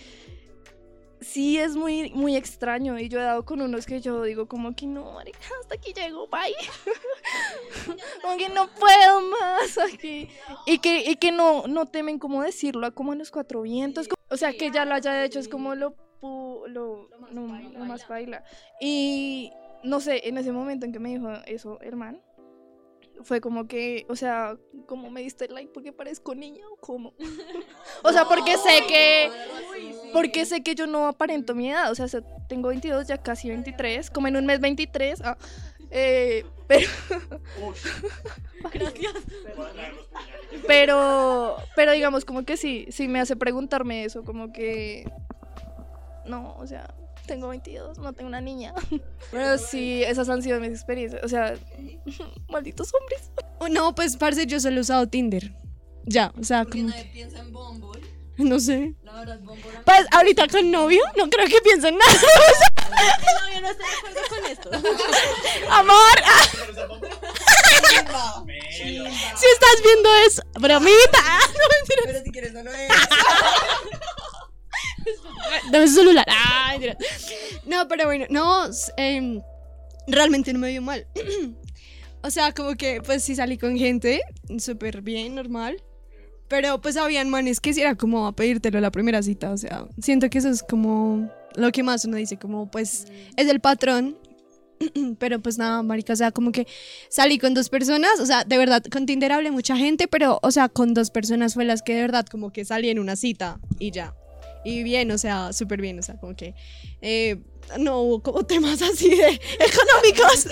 [1.22, 2.98] sí es muy, muy extraño.
[2.98, 5.94] Y yo he dado con unos que yo digo como que no, marica, hasta aquí
[5.94, 6.54] llego, bye.
[8.22, 10.28] como que no puedo más aquí.
[10.66, 14.06] Y que, y que no, no temen como decirlo, como en los cuatro vientos.
[14.28, 17.46] O sea, que ya lo haya hecho es como lo, lo, lo
[17.86, 18.44] más baila.
[18.82, 19.50] Y
[19.82, 22.20] no sé, en ese momento en que me dijo eso, el man,
[23.22, 24.56] fue como que, o sea,
[24.86, 25.70] ¿cómo me diste like?
[25.72, 27.14] ¿Porque parezco niña o cómo?
[28.04, 29.30] o sea, porque sé que,
[30.12, 33.48] porque sé que yo no aparento mi edad, o sea, se- tengo 22, ya casi
[33.48, 35.36] 23, como en un mes 23, ah,
[35.90, 36.88] eh, pero,
[38.72, 39.12] Gracias.
[40.66, 45.10] pero, pero digamos como que sí, sí me hace preguntarme eso, como que,
[46.24, 46.94] no, o sea,
[47.32, 48.74] tengo 22, no tengo una niña.
[49.30, 51.54] Pero sí, esas han sido mis experiencias, o sea,
[52.50, 53.30] malditos hombres.
[53.58, 55.54] Oh, no, pues, parce, yo solo he usado Tinder.
[56.04, 56.88] Ya, o sea, como...
[56.88, 58.02] nadie piensa en Bumble.
[58.38, 58.94] No sé.
[59.02, 59.70] La verdad, Bumble.
[59.84, 62.12] Pues, ahorita con novio, no creo que piense en nada.
[62.12, 64.70] No, yo no estoy de acuerdo con esto.
[65.70, 66.44] Amor, ah,
[69.36, 71.22] si estás viendo eso, bromita.
[71.52, 72.04] No.
[72.04, 72.90] Pero si quieres, no lo es.
[75.70, 76.26] Dame su celular.
[77.66, 79.40] No, pero bueno, no, em,
[80.06, 81.06] realmente no me vio mal.
[82.22, 84.20] o sea, como que pues sí salí con gente,
[84.58, 85.82] súper bien, normal.
[86.48, 89.50] Pero pues habían manes que sí era como a pedírtelo la primera cita.
[89.52, 93.48] O sea, siento que eso es como lo que más uno dice, como pues es
[93.48, 94.18] el patrón.
[95.18, 96.66] Pero pues nada, marica, o sea, como que
[97.08, 100.50] salí con dos personas, o sea, de verdad, con Tinder hablé mucha gente, pero, o
[100.50, 103.60] sea, con dos personas fue las que de verdad como que salí en una cita
[103.78, 104.12] y ya.
[104.64, 106.54] Y bien, o sea, súper bien, o sea, como que
[107.00, 107.38] eh,
[107.78, 110.46] no hubo como temas así de económicos.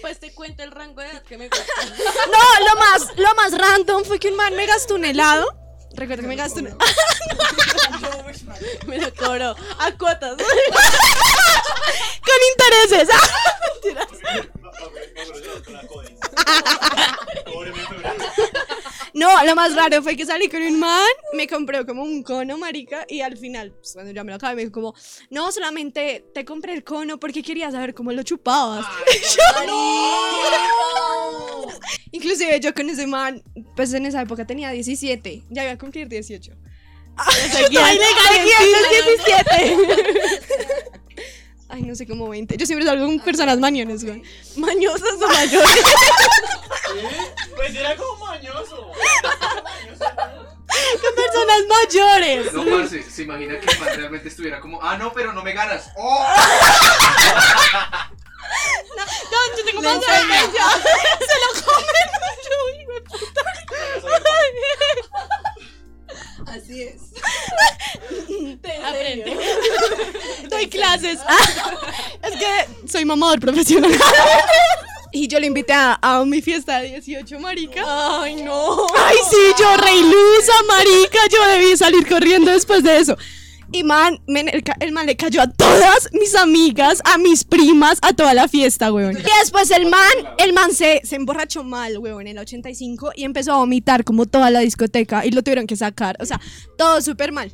[0.00, 1.64] Pues te cuento el rango de edad que me gusta.
[2.26, 5.46] No, lo más, lo más random fue que un man me gastó un helado.
[5.94, 6.76] Recuerdo que me gastó un
[8.86, 10.36] Me lo cobró a cuotas.
[12.26, 13.08] con intereses.
[19.16, 22.58] No, lo más raro fue que salí con un man, me compró como un cono,
[22.58, 24.94] marica, y al final, pues, cuando ya me lo acabé, me dijo como,
[25.30, 28.84] no, solamente te compré el cono porque quería saber cómo lo chupabas.
[29.08, 29.42] Y yo,
[32.12, 33.42] Inclusive yo con ese man,
[33.74, 36.52] pues en esa época tenía 17, ya iba a cumplir 18.
[37.52, 37.98] Seguía en
[39.56, 40.90] 17.
[41.68, 42.56] Ay, no sé, como 20.
[42.56, 44.22] Yo siempre salgo con personas mañones, güey.
[44.56, 45.84] Mañosas o mayores.
[47.56, 48.92] Pues era como mañoso.
[49.96, 52.52] Con personas mayores.
[52.52, 55.52] No, parce, se imagina que el man realmente estuviera como, ah, no, pero no me
[55.52, 55.90] ganas.
[55.96, 56.24] ¡Oh!
[58.96, 60.70] No, yo tengo más ya.
[61.18, 62.08] Se lo comen.
[62.44, 63.42] Yo, hijo de puta.
[66.46, 67.02] Así es.
[68.84, 69.36] Aprende.
[70.50, 71.18] Doy clases.
[72.22, 73.92] Es que soy mamador profesional.
[75.12, 77.82] Y yo le invité a, a mi fiesta de 18, marica.
[77.86, 78.86] Ay, no.
[78.96, 81.18] Ay, sí, yo re ilusa, marica.
[81.30, 83.16] Yo debí salir corriendo después de eso.
[83.72, 84.18] Y man,
[84.80, 88.92] el man le cayó a todas mis amigas, a mis primas, a toda la fiesta,
[88.92, 89.18] weón.
[89.18, 93.24] Y después el man, el man se, se emborrachó mal, weón, en el 85 y
[93.24, 96.16] empezó a vomitar como toda la discoteca y lo tuvieron que sacar.
[96.20, 96.40] O sea,
[96.78, 97.52] todo súper mal.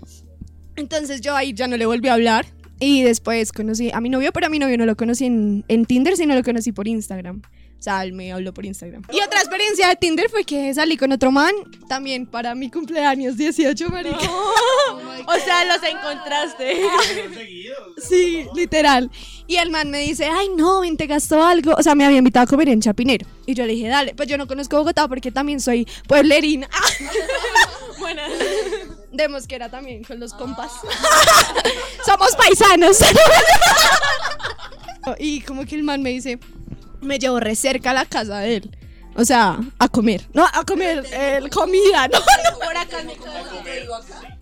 [0.76, 2.46] Entonces yo ahí ya no le volví a hablar.
[2.78, 5.86] Y después conocí a mi novio, pero a mi novio no lo conocí en, en
[5.86, 7.40] Tinder, sino lo conocí por Instagram.
[7.82, 9.02] O sea, él me habló por Instagram.
[9.12, 11.52] Y otra experiencia de Tinder fue que salí con otro man,
[11.88, 14.18] también para mi cumpleaños 18, marica.
[15.26, 16.76] O sea, los encontraste.
[18.08, 19.10] Sí, literal.
[19.48, 21.74] Y el man me dice, ay no, ven, te gastó algo.
[21.76, 23.26] O sea, me había invitado a comer en Chapinero.
[23.46, 26.68] Y yo le dije, dale, pues yo no conozco Bogotá porque también soy pueblerina.
[27.98, 28.22] Buena.
[29.10, 30.70] De Mosquera también, con los compas.
[32.06, 32.98] Somos paisanos.
[35.18, 36.38] y como que el man me dice,
[37.02, 38.70] me llevó re cerca a la casa de él.
[39.14, 40.26] O sea, a comer.
[40.32, 42.08] No, a comer eh, comida.
[42.08, 42.58] No, no.
[42.58, 42.98] Por acá.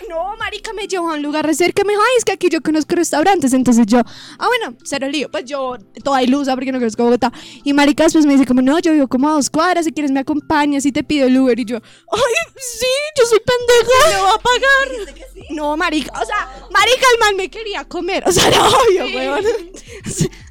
[0.08, 1.82] No, marica, me llevó a un lugar re cerca.
[1.84, 3.52] Me dijo, ay, es que aquí yo conozco restaurantes.
[3.52, 5.28] Entonces yo, ah, bueno, cero lío.
[5.28, 7.32] Pues yo, toda ilusa porque no conozco Bogotá.
[7.64, 9.84] Y marica después me dice como, no, yo vivo como a dos cuadras.
[9.86, 11.58] Si quieres me acompañas y te pido el Uber.
[11.58, 12.86] Y yo, ay, sí,
[13.18, 14.08] yo soy pendeja.
[14.08, 15.16] ¿Me va a pagar?
[15.50, 18.22] No, marica, o sea, marica, el man me quería comer.
[18.26, 19.44] O sea, era obvio, weón.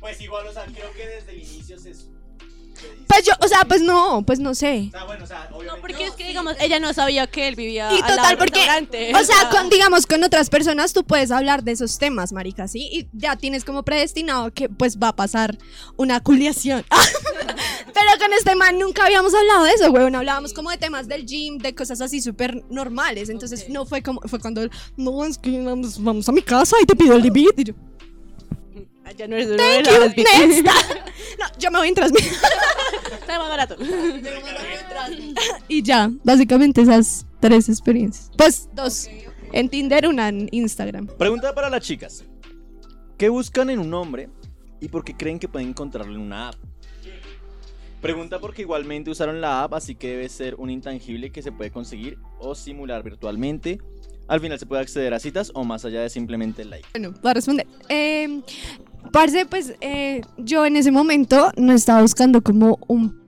[0.00, 1.92] Pues igual, o sea, creo que desde el inicio se.
[3.06, 4.86] Pues yo, o sea, pues no, pues no sé.
[4.88, 5.76] O sea, bueno, o sea, obviamente.
[5.76, 8.60] No, porque es que, digamos, ella no sabía que él vivía Y al total, porque,
[9.14, 12.88] o sea, con, digamos, con otras personas tú puedes hablar de esos temas, marica, ¿sí?
[12.90, 15.58] Y ya tienes como predestinado que, pues, va a pasar
[15.96, 16.84] una culiación.
[17.92, 20.14] Pero con este man nunca habíamos hablado de eso, weón.
[20.14, 23.28] Hablábamos como de temas del gym, de cosas así súper normales.
[23.28, 26.76] Entonces, no fue como, fue cuando él, no, es que vamos, vamos a mi casa
[26.80, 27.52] y te pido el DB.
[27.58, 28.09] Y yo, Ah,
[29.16, 30.64] ya no eres thank you, next.
[31.38, 32.38] no, yo me voy en Transmilenio.
[33.12, 33.76] Está más barato.
[35.68, 38.30] Y ya, básicamente esas tres experiencias.
[38.36, 39.08] Pues dos.
[39.52, 41.06] En Tinder, una en Instagram.
[41.06, 42.24] Pregunta para las chicas:
[43.18, 44.28] ¿Qué buscan en un hombre
[44.80, 46.56] y por qué creen que pueden encontrarlo en una app?
[48.00, 51.70] Pregunta porque igualmente usaron la app, así que debe ser un intangible que se puede
[51.70, 53.78] conseguir o simular virtualmente.
[54.26, 56.88] Al final se puede acceder a citas o más allá de simplemente el like.
[56.92, 57.66] Bueno, voy a responder.
[57.88, 58.40] Eh,
[59.12, 63.18] parce, pues eh, yo en ese momento no estaba buscando como un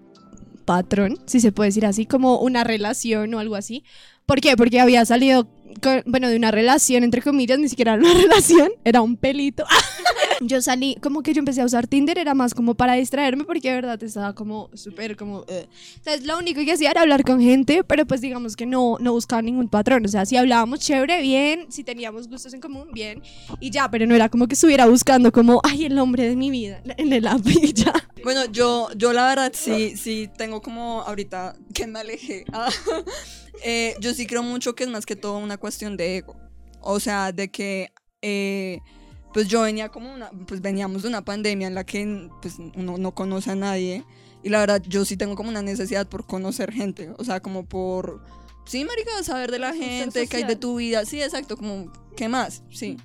[0.64, 3.84] patrón, si se puede decir así, como una relación o algo así.
[4.26, 4.56] ¿Por qué?
[4.56, 5.48] Porque había salido,
[5.82, 9.64] con- bueno, de una relación, entre comillas, ni siquiera era una relación, era un pelito.
[10.40, 13.68] yo salí, como que yo empecé a usar Tinder, era más como para distraerme, porque
[13.68, 15.44] de verdad estaba como súper como...
[15.48, 15.68] eh.
[15.96, 19.12] Entonces lo único que hacía era hablar con gente, pero pues digamos que no, no
[19.12, 20.04] buscaba ningún patrón.
[20.04, 23.22] O sea, si hablábamos chévere, bien, si teníamos gustos en común, bien,
[23.60, 26.50] y ya, pero no era como que estuviera buscando como, ay, el hombre de mi
[26.50, 27.92] vida en el app y ya.
[28.24, 32.44] Bueno, yo, yo la verdad sí, sí tengo como ahorita que me alejé.
[32.52, 32.70] ah,
[33.64, 36.36] eh, yo sí creo mucho que es más que todo una cuestión de ego.
[36.80, 37.92] O sea, de que
[38.22, 38.80] eh,
[39.32, 42.98] pues yo venía como una, pues veníamos de una pandemia en la que pues uno
[42.98, 44.04] no conoce a nadie.
[44.42, 47.12] Y la verdad, yo sí tengo como una necesidad por conocer gente.
[47.18, 48.22] O sea, como por,
[48.66, 51.04] sí, marica, saber de la gente, qué hay de tu vida.
[51.04, 52.62] Sí, exacto, como, ¿qué más?
[52.70, 52.96] Sí.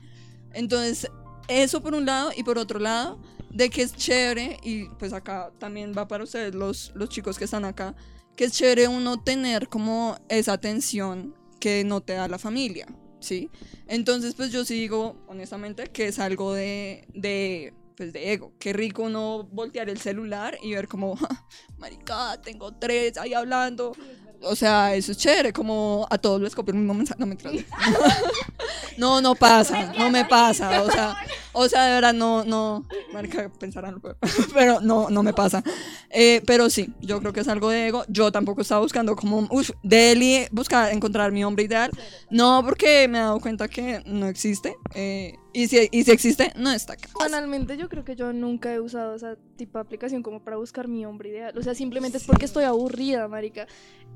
[0.54, 1.10] Entonces,
[1.48, 3.20] eso por un lado y por otro lado,
[3.52, 7.46] de que es chévere, y pues acá también va para ustedes los, los chicos que
[7.46, 7.96] están acá,
[8.36, 12.88] que es chévere uno tener como esa atención que no te da la familia,
[13.20, 13.50] ¿sí?
[13.88, 18.74] Entonces pues yo sí digo honestamente que es algo de, de, pues de ego, qué
[18.74, 21.28] rico uno voltear el celular y ver como, "Ja,
[21.78, 23.94] marica, tengo tres ahí hablando.
[24.42, 27.20] O sea, eso es chévere, como a todos les copio el mismo mensaje.
[27.20, 27.38] No, me
[28.98, 30.84] no, no pasa, no me pasa.
[30.84, 31.16] O sea,
[31.54, 32.86] o sea, de verdad, no, no.
[33.14, 34.02] Marica, pensarán,
[34.54, 35.64] pero no, no me pasa.
[36.10, 38.04] Eh, pero sí, yo creo que es algo de ego.
[38.08, 41.92] Yo tampoco estaba buscando como, uff, Deli, buscar encontrar mi hombre ideal.
[42.30, 44.76] No, porque me he dado cuenta que no existe.
[44.94, 47.10] eh, y, si, y si existe, no está acá.
[47.18, 50.88] Personalmente yo creo que yo nunca he usado esa tipo de aplicación como para buscar
[50.88, 51.58] mi hombre ideal.
[51.58, 53.66] O sea, simplemente es porque estoy aburrida, marica.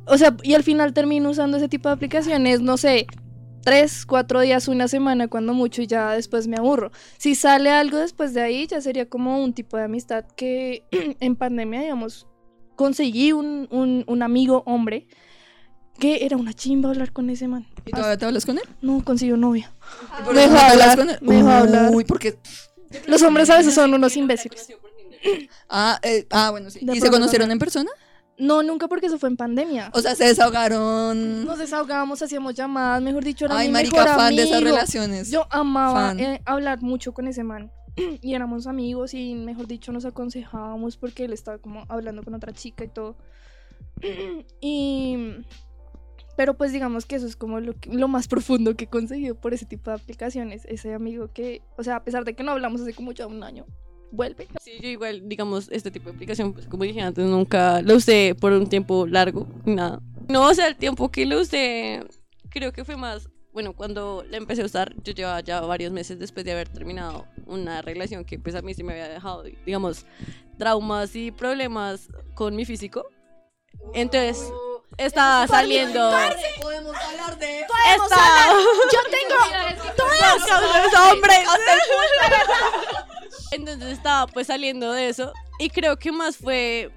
[0.06, 3.08] O sea, y al final termino usando ese tipo de aplicaciones, no sé,
[3.64, 6.92] tres, cuatro días, una semana, cuando mucho, y ya después me aburro.
[7.18, 10.86] Si sale algo después de ahí, ya sería como un tipo de amistad que
[11.20, 12.28] en pandemia, digamos,
[12.76, 15.08] conseguí un, un, un amigo hombre
[16.00, 17.68] que era una chimba hablar con ese man.
[17.86, 18.64] ¿Y todavía te hablas con él?
[18.82, 19.72] No, consiguió novia.
[20.20, 21.18] ¿Y por Me dejó hablar, con él?
[21.22, 21.92] me dejó hablar.
[21.94, 22.38] Uy, porque.
[23.08, 24.68] Los hombres a veces son unos imbéciles.
[25.70, 26.80] Ah, eh, ah bueno, sí.
[26.82, 27.52] De ¿Y se conocieron también.
[27.52, 27.92] en persona?
[28.42, 29.92] No, nunca porque eso fue en pandemia.
[29.94, 31.46] O sea, se desahogaron.
[31.46, 35.30] Nos desahogábamos, hacíamos llamadas, mejor dicho, era Ay, mi marica, mejor fan de esas relaciones.
[35.30, 37.72] Yo amaba eh, hablar mucho con ese man.
[38.22, 42.52] Y éramos amigos y, mejor dicho, nos aconsejábamos porque él estaba como hablando con otra
[42.52, 43.16] chica y todo.
[44.60, 45.46] Y
[46.36, 49.66] Pero pues digamos que eso es como lo, más profundo que he conseguido por ese
[49.66, 50.66] tipo de aplicaciones.
[50.66, 53.44] Ese amigo que, o sea, a pesar de que no hablamos hace como ya un
[53.44, 53.66] año,
[54.12, 54.48] vuelve.
[54.62, 58.36] Sí, yo igual, digamos, este tipo de aplicación, pues como dije antes, nunca lo usé
[58.40, 60.02] por un tiempo largo, nada.
[60.30, 62.04] No, o sea, el tiempo que lo usé,
[62.50, 66.20] creo que fue más, bueno, cuando la empecé a usar, yo llevaba ya varios meses
[66.20, 70.06] después de haber terminado una relación que pues a mí sí me había dejado, digamos,
[70.58, 73.06] traumas y problemas con mi físico.
[73.94, 74.52] Entonces,
[74.98, 76.12] estaba saliendo...
[76.62, 77.62] Podemos hablar de.
[77.62, 78.54] Estaba...
[78.92, 79.36] Yo tengo
[79.98, 81.39] todos hombres.
[83.52, 86.89] Entonces estaba pues saliendo de eso y creo que más fue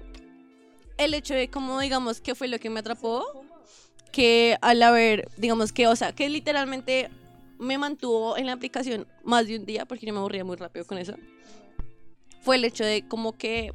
[0.97, 3.25] el hecho de como digamos que fue lo que me atrapó
[4.11, 7.09] que al haber digamos que o sea que literalmente
[7.59, 10.85] me mantuvo en la aplicación más de un día porque yo me aburría muy rápido
[10.85, 11.15] con eso
[12.41, 13.73] fue el hecho de como que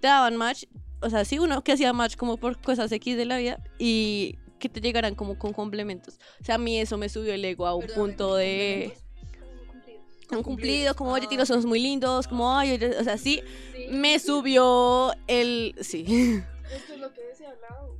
[0.00, 0.64] te daban match
[1.00, 4.38] o sea sí uno que hacía match como por cosas X de la vida y
[4.58, 6.18] que te llegaran como con complementos.
[6.40, 8.92] O sea a mí eso me subió el ego a un punto de
[10.30, 13.42] un cumplido, como oye, tienes los ojos muy lindos, como ay, oye", o sea, sí,
[13.90, 16.04] me subió el, sí,
[16.72, 17.96] Esto es lo que decía Lau.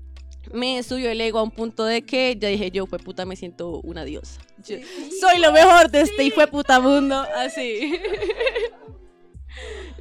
[0.52, 3.34] me subió el ego a un punto de que ya dije yo, fue puta, me
[3.34, 4.40] siento una diosa.
[4.64, 4.76] Yo
[5.20, 8.00] soy lo mejor de este y fue puta mundo, así.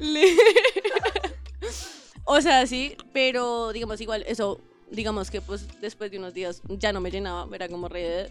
[2.32, 6.92] O sea, sí, pero digamos igual, eso, digamos que pues después de unos días ya
[6.92, 8.28] no me llenaba, era como re,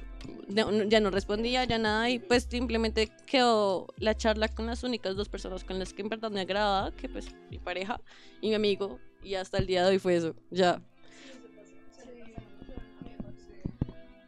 [0.48, 5.28] ya no respondía, ya nada, y pues simplemente quedó la charla con las únicas dos
[5.28, 8.00] personas con las que en verdad me agradaba, que pues mi pareja
[8.40, 10.82] y mi amigo, y hasta el día de hoy fue eso, ya.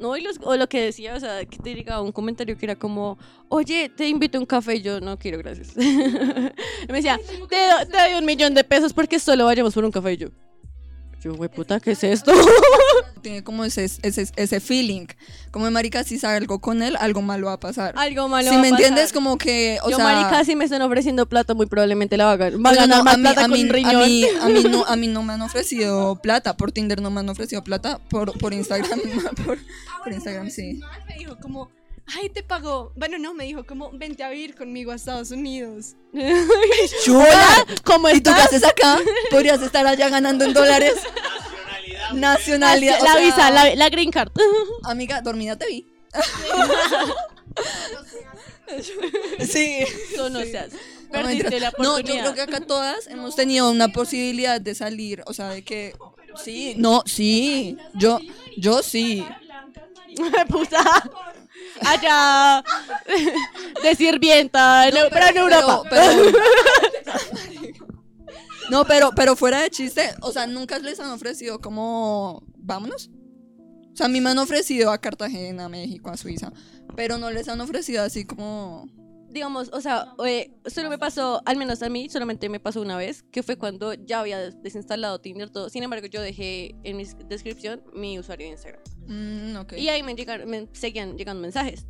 [0.01, 2.65] No, y los- o lo que decía, o sea, que te llegaba un comentario que
[2.65, 3.17] era como,
[3.49, 5.73] oye, te invito a un café, y yo no quiero, gracias.
[5.77, 5.81] y
[6.91, 9.91] me decía, te, do- te doy un millón de pesos porque solo vayamos por un
[9.91, 10.27] café, y yo,
[11.23, 12.31] yo, güey, puta, ¿qué es esto?
[13.21, 15.05] Tiene como ese, ese, ese feeling.
[15.51, 17.93] Como de marica, si salgo con él, algo malo va a pasar.
[17.95, 19.13] Algo malo Si va me a entiendes, pasar.
[19.13, 20.05] como que, o yo, sea...
[20.05, 22.65] marica, si me están ofreciendo plata, muy probablemente la va a ganar.
[22.65, 24.05] Va a ganar no, más a mí, plata a con mí, un a riñón.
[24.07, 26.57] mí, a mí no, a mí no me han ofrecido plata.
[26.57, 27.99] Por Tinder no me han ofrecido plata.
[28.09, 28.99] Por, por Instagram,
[29.45, 29.59] por,
[30.03, 30.79] por Instagram sí.
[31.07, 31.69] Me dijo como,
[32.15, 32.91] ay, te pago.
[32.95, 35.95] Bueno, no, me dijo como, vente a vivir conmigo a Estados Unidos.
[37.03, 37.65] ¡Chula!
[37.83, 38.99] ¿Cómo ¿Y tú qué haces acá?
[39.29, 40.95] Podrías estar allá ganando en dólares.
[42.13, 43.01] Nacionalidad.
[43.01, 44.31] o La sea, visa, la, la green card.
[44.83, 45.87] Amiga, dormida te vi.
[49.45, 49.79] sí.
[50.13, 50.73] Eso no seas.
[50.73, 55.23] No, Perdiste la No, yo creo que acá todas hemos tenido una posibilidad de salir,
[55.25, 55.93] o sea, de que
[56.41, 58.19] sí, no, sí, yo,
[58.57, 59.25] yo sí.
[60.49, 60.83] Puta.
[61.85, 62.63] Allá.
[63.83, 64.87] De sirvienta.
[64.87, 65.83] en- pero en Europa.
[65.89, 66.31] pero-
[68.69, 73.09] no, pero, pero fuera de chiste, o sea, nunca les han ofrecido como, vámonos.
[73.93, 76.51] O sea, a mí me han ofrecido a Cartagena, a México, a Suiza,
[76.95, 78.87] pero no les han ofrecido así como...
[79.29, 82.95] digamos, o sea, eh, solo me pasó, al menos a mí, solamente me pasó una
[82.95, 85.69] vez, que fue cuando ya había des- desinstalado Tinder todo.
[85.69, 88.81] Sin embargo, yo dejé en mi descripción mi usuario de Instagram.
[89.11, 89.77] Mm.
[89.77, 91.85] Y ahí me, llegaron, me seguían llegando mensajes.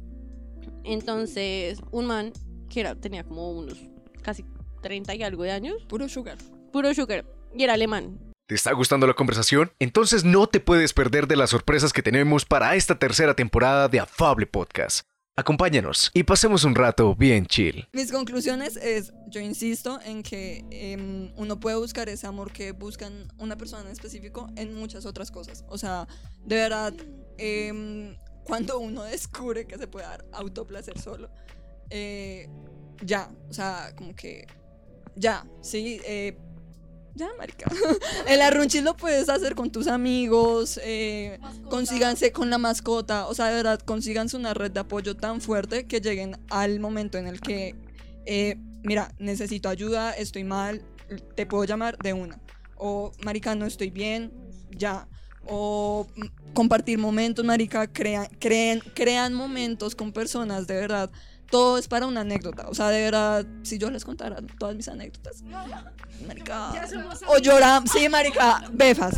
[0.83, 2.33] Entonces, un man
[2.69, 3.77] que era, tenía como unos
[4.21, 4.45] casi
[4.81, 6.37] 30 y algo de años, Puro sugar.
[6.71, 8.19] puro sugar, y era alemán.
[8.47, 9.71] ¿Te está gustando la conversación?
[9.79, 13.99] Entonces no te puedes perder de las sorpresas que tenemos para esta tercera temporada de
[13.99, 15.01] Afable Podcast.
[15.37, 17.87] Acompáñanos y pasemos un rato bien chill.
[17.93, 23.31] Mis conclusiones es, yo insisto en que em, uno puede buscar ese amor que buscan
[23.37, 25.63] una persona en específico en muchas otras cosas.
[25.69, 26.05] O sea,
[26.45, 26.93] de verdad,
[27.37, 31.31] em, cuando uno descubre que se puede dar autoplacer solo,
[31.89, 32.49] eh,
[33.01, 34.45] ya, o sea, como que
[35.15, 36.37] ya, sí, eh,
[37.15, 37.69] ya, marica.
[38.27, 41.39] El arrunchis lo puedes hacer con tus amigos, eh,
[41.69, 45.85] consíganse con la mascota, o sea, de verdad, consíganse una red de apoyo tan fuerte
[45.85, 47.75] que lleguen al momento en el que,
[48.25, 50.81] eh, mira, necesito ayuda, estoy mal,
[51.35, 52.39] te puedo llamar de una.
[52.75, 54.31] O, marica, no estoy bien,
[54.71, 55.07] ya.
[55.45, 61.11] O mm, compartir momentos, marica, crean, creen, crean momentos con personas, de verdad.
[61.51, 62.67] Todo es para una anécdota.
[62.69, 65.43] O sea, de verdad, si yo les contara todas mis anécdotas.
[66.27, 66.71] Marica.
[67.27, 69.15] O llora, sí, marica, befas.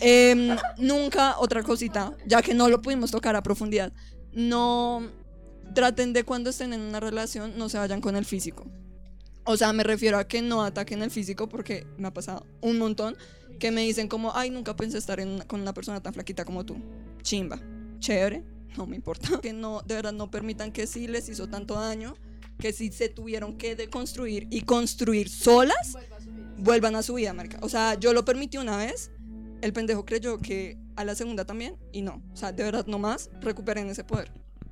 [0.00, 3.92] Em, nunca otra cosita, ya que no lo pudimos tocar a profundidad.
[4.32, 5.02] No
[5.74, 8.66] traten de cuando estén en una relación, no se vayan con el físico.
[9.44, 12.78] O sea, me refiero a que no ataquen el físico porque me ha pasado un
[12.78, 13.16] montón
[13.60, 16.64] que me dicen como, ay, nunca pensé estar en- con una persona tan flaquita como
[16.66, 16.76] tú.
[17.22, 17.60] Chimba,
[17.98, 18.44] chévere,
[18.76, 19.40] no me importa.
[19.40, 22.14] Que no, de verdad no permitan que si les hizo tanto daño,
[22.58, 25.96] que si se tuvieron que deconstruir y construir solas,
[26.58, 27.58] vuelvan a su vida, marica.
[27.62, 29.10] O sea, yo lo permití una vez
[29.62, 32.22] el pendejo creyó que a la segunda también y no.
[32.32, 34.30] O sea, de verdad, no más, recuperen ese poder.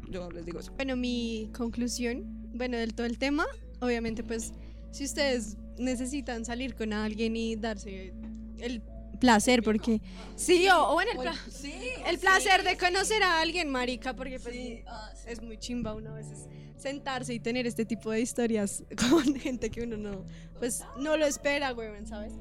[0.09, 0.73] Yo les digo eso.
[0.77, 3.47] Bueno, mi conclusión, bueno, del todo el tema,
[3.81, 4.53] obviamente pues
[4.91, 8.15] si ustedes necesitan salir con alguien y darse
[8.59, 8.83] el
[9.19, 10.01] placer, porque
[10.37, 11.37] sí, o, o bueno, el, pla-
[12.09, 14.55] el placer de conocer a alguien, marica, porque pues
[15.27, 16.47] es muy chimba uno a veces
[16.77, 20.25] sentarse y tener este tipo de historias con gente que uno no,
[20.59, 22.33] pues no lo espera, weón, ¿sabes?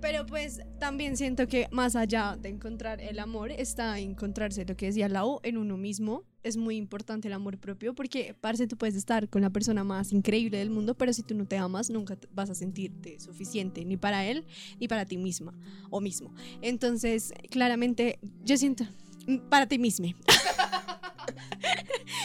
[0.00, 4.86] Pero pues también siento que más allá de encontrar el amor está encontrarse lo que
[4.86, 6.24] decía Lau en uno mismo.
[6.44, 10.12] Es muy importante el amor propio porque, parce, tú puedes estar con la persona más
[10.12, 13.96] increíble del mundo, pero si tú no te amas, nunca vas a sentirte suficiente ni
[13.96, 14.44] para él
[14.78, 15.54] ni para ti misma
[15.90, 16.34] o mismo.
[16.60, 18.84] Entonces, claramente, yo siento
[19.26, 20.08] mm, para ti misma.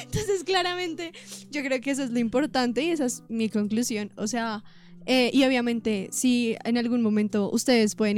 [0.04, 1.14] Entonces, claramente,
[1.50, 4.12] yo creo que eso es lo importante y esa es mi conclusión.
[4.18, 4.64] O sea,
[5.06, 8.18] eh, y obviamente, si en algún momento ustedes pueden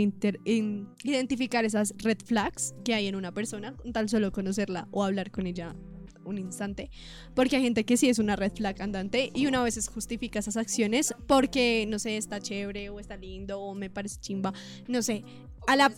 [1.04, 5.48] identificar esas red flags que hay en una persona, tan solo conocerla o hablar con
[5.48, 5.76] ella
[6.26, 6.90] un instante,
[7.34, 10.58] porque hay gente que sí es una red flag andante y una veces justifica esas
[10.58, 14.54] acciones porque, no sé, está chévere o está lindo o me parece chimba,
[14.88, 15.24] no sé.
[15.68, 15.94] A la,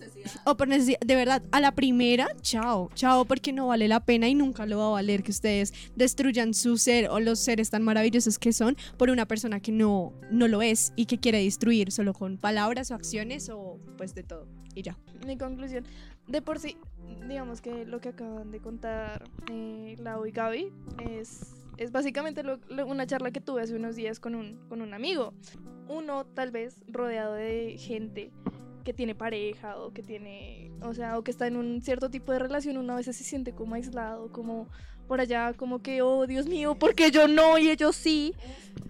[0.45, 4.27] o por necesidad, de verdad, a la primera, chao, chao, porque no vale la pena
[4.27, 7.81] y nunca lo va a valer que ustedes destruyan su ser o los seres tan
[7.81, 11.93] maravillosos que son por una persona que no, no lo es y que quiere destruir
[11.93, 14.49] solo con palabras o acciones o pues de todo.
[14.75, 14.97] Y ya.
[15.25, 15.85] Mi conclusión,
[16.27, 16.77] de por sí,
[17.27, 20.71] digamos que lo que acaban de contar eh, Lau y Gaby
[21.09, 24.81] es, es básicamente lo- lo- una charla que tuve hace unos días con un, con
[24.81, 25.33] un amigo.
[25.89, 28.31] Uno tal vez rodeado de gente
[28.85, 32.31] que tiene pareja o que tiene, o sea, o que está en un cierto tipo
[32.31, 34.67] de relación, uno a veces se siente como aislado, como
[35.07, 38.33] por allá, como que, oh Dios mío, porque yo no y ellos sí.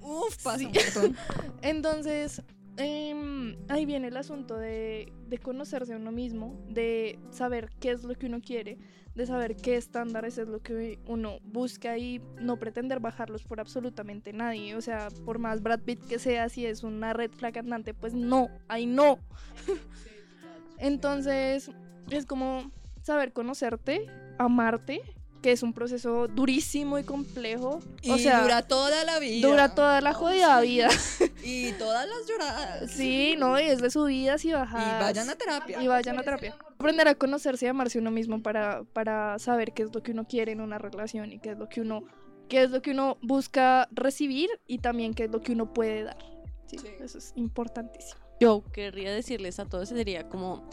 [0.02, 0.66] Uf, pasa Sí.
[0.68, 1.16] un montón.
[1.62, 2.42] Entonces,
[2.78, 8.04] em, ahí viene el asunto de, de conocerse a uno mismo, de saber qué es
[8.04, 8.78] lo que uno quiere,
[9.16, 14.34] de saber qué estándares es lo que uno busca y no pretender bajarlos por absolutamente
[14.34, 14.76] nadie.
[14.76, 18.14] O sea, por más Brad Pitt que sea, si es una red flag andante, pues
[18.14, 19.20] no, ahí no.
[20.80, 21.70] Entonces,
[22.10, 22.72] es como
[23.04, 24.08] saber conocerte,
[24.40, 25.02] amarte,
[25.44, 27.82] que es un proceso durísimo y complejo.
[28.02, 29.48] Y o sea, dura toda la vida.
[29.48, 30.90] dura toda la jodida vida.
[31.44, 31.74] Y
[32.04, 32.92] todas las lloradas.
[32.92, 35.02] Sí, no, y es de subidas y bajadas.
[35.02, 35.82] Y vayan a terapia.
[35.82, 36.56] Y vayan a terapia.
[36.80, 40.28] Aprender a conocerse y amarse uno mismo para, para saber qué es lo que uno
[40.28, 42.04] quiere en una relación y qué es lo que uno,
[42.50, 46.04] qué es lo que uno busca recibir y también qué es lo que uno puede
[46.04, 46.18] dar.
[46.66, 48.22] Sí, Eso es importantísimo.
[48.40, 50.68] Yo querría decirles a todos sería como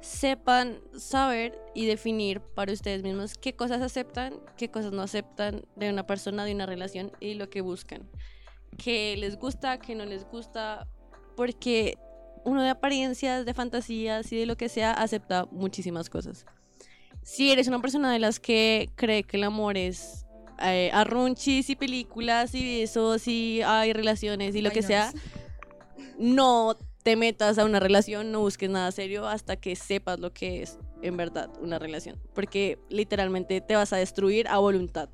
[0.00, 5.88] sepan saber y definir para ustedes mismos qué cosas aceptan, qué cosas no aceptan de
[5.88, 8.10] una persona, de una relación y lo que buscan.
[8.76, 10.86] Qué les gusta, qué no les gusta,
[11.36, 11.96] porque
[12.44, 16.46] uno de apariencias, de fantasías y de lo que sea acepta muchísimas cosas.
[17.22, 20.26] Si eres una persona de las que cree que el amor es
[20.62, 25.12] eh, arrunchis y películas y besos y hay relaciones y lo que sea,
[26.18, 30.62] no te metas a una relación, no busques nada serio hasta que sepas lo que
[30.62, 32.18] es en verdad una relación.
[32.34, 35.08] Porque literalmente te vas a destruir a voluntad.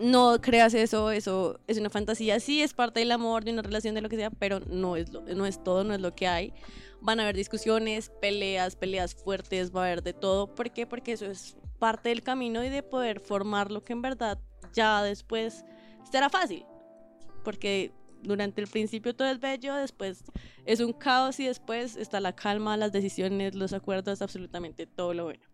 [0.00, 2.40] No creas eso, eso es una fantasía.
[2.40, 5.12] Sí, es parte del amor, de una relación, de lo que sea, pero no es,
[5.12, 6.52] lo, no es todo, no es lo que hay.
[7.00, 10.54] Van a haber discusiones, peleas, peleas fuertes, va a haber de todo.
[10.54, 10.86] ¿Por qué?
[10.86, 14.38] Porque eso es parte del camino y de poder formar lo que en verdad
[14.72, 15.64] ya después
[16.10, 16.64] será fácil.
[17.44, 17.92] Porque
[18.22, 20.24] durante el principio todo es bello, después
[20.64, 25.24] es un caos y después está la calma, las decisiones, los acuerdos, absolutamente todo lo
[25.24, 25.53] bueno.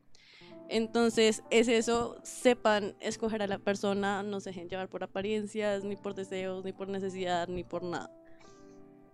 [0.71, 5.97] Entonces es eso, sepan escoger a la persona, no se dejen llevar por apariencias, ni
[5.97, 8.09] por deseos, ni por necesidad, ni por nada.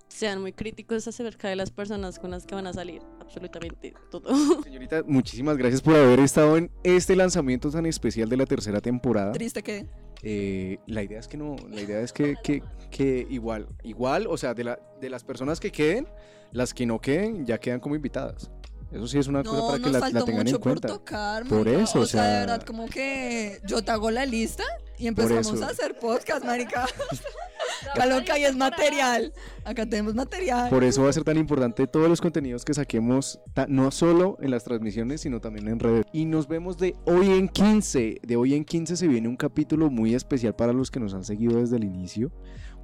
[0.09, 4.29] Sean muy críticos acerca de las personas con las que van a salir, absolutamente todo.
[4.65, 9.33] Señorita, muchísimas gracias por haber estado en este lanzamiento tan especial de la tercera temporada.
[9.33, 9.87] Triste que.
[10.23, 14.37] Eh, la idea es que no, la idea es que, que, que igual, igual, o
[14.37, 16.07] sea, de, la, de las personas que queden,
[16.53, 18.51] las que no queden ya quedan como invitadas.
[18.93, 20.89] Eso sí es una cosa No, para que la, la tengan mucho en cuenta.
[20.89, 21.83] por tocar, Por marica.
[21.83, 24.63] eso, o o sea, de sea, verdad, como que yo te hago la lista
[24.99, 26.87] y empezamos a hacer podcast, marica.
[28.25, 29.33] Que hay es material.
[29.65, 30.71] Acá tenemos material.
[30.71, 34.51] Por eso va a ser tan importante todos los contenidos que saquemos, no solo en
[34.51, 36.05] las transmisiones, sino también en redes.
[36.13, 38.21] Y nos vemos de hoy en 15.
[38.23, 41.25] De hoy en 15 se viene un capítulo muy especial para los que nos han
[41.25, 42.31] seguido desde el inicio.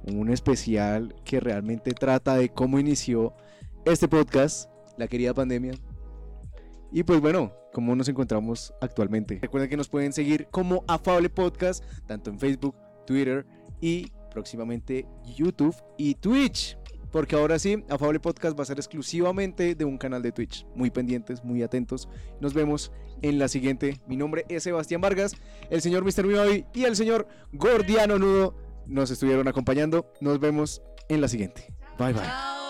[0.03, 3.33] Un especial que realmente trata de cómo inició
[3.85, 5.73] este podcast, la querida pandemia.
[6.93, 9.39] Y pues bueno, cómo nos encontramos actualmente.
[9.41, 12.75] Recuerden que nos pueden seguir como Afable Podcast, tanto en Facebook,
[13.07, 13.45] Twitter
[13.81, 16.77] y próximamente YouTube y Twitch.
[17.11, 20.65] porque ahora sí, Afable Podcast va a ser exclusivamente de un canal de Twitch.
[20.75, 22.07] Muy pendientes, muy atentos.
[22.39, 22.91] Nos vemos
[23.21, 23.99] en la siguiente.
[24.07, 25.35] Mi nombre es Sebastián Vargas,
[25.69, 26.25] el señor Mr.
[26.25, 28.55] Mimavi y el señor Gordiano Nudo
[28.87, 30.11] nos estuvieron acompañando.
[30.21, 31.73] Nos vemos en la siguiente.
[31.97, 32.62] Bye bye.